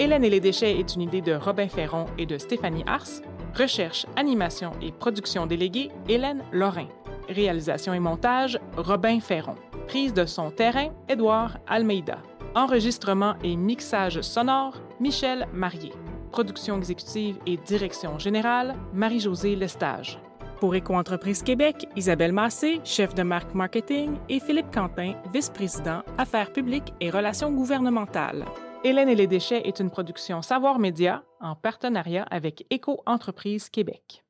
Hélène 0.00 0.24
et 0.24 0.30
les 0.30 0.40
déchets 0.40 0.78
est 0.78 0.94
une 0.96 1.02
idée 1.02 1.20
de 1.20 1.34
Robin 1.34 1.68
Ferron 1.68 2.06
et 2.18 2.26
de 2.26 2.38
Stéphanie 2.38 2.82
Ars. 2.88 3.22
Recherche, 3.56 4.04
animation 4.16 4.72
et 4.82 4.90
production 4.90 5.46
déléguée, 5.46 5.92
Hélène 6.08 6.42
Lorrain. 6.50 6.88
Réalisation 7.28 7.94
et 7.94 8.00
montage, 8.00 8.58
Robin 8.76 9.20
Ferron. 9.20 9.54
Prise 9.86 10.12
de 10.12 10.26
son 10.26 10.50
terrain, 10.50 10.88
Édouard 11.08 11.58
Almeida. 11.68 12.18
Enregistrement 12.56 13.34
et 13.44 13.54
mixage 13.54 14.22
sonore, 14.22 14.74
Michel 14.98 15.46
Marié. 15.52 15.92
Production 16.32 16.78
exécutive 16.78 17.38
et 17.46 17.58
direction 17.58 18.18
générale, 18.18 18.74
Marie-Josée 18.92 19.54
Lestage. 19.54 20.18
Pour 20.60 20.74
Éco-entreprise 20.74 21.42
Québec, 21.42 21.88
Isabelle 21.96 22.34
Massé, 22.34 22.82
chef 22.84 23.14
de 23.14 23.22
marque 23.22 23.54
marketing, 23.54 24.18
et 24.28 24.40
Philippe 24.40 24.70
Quentin, 24.70 25.14
vice-président, 25.32 26.02
affaires 26.18 26.52
publiques 26.52 26.92
et 27.00 27.08
relations 27.08 27.50
gouvernementales. 27.50 28.44
Hélène 28.84 29.08
et 29.08 29.14
les 29.14 29.26
déchets 29.26 29.62
est 29.66 29.80
une 29.80 29.88
production 29.88 30.42
Savoir 30.42 30.78
Média 30.78 31.22
en 31.40 31.56
partenariat 31.56 32.26
avec 32.30 32.66
Éco-entreprise 32.68 33.70
Québec. 33.70 34.22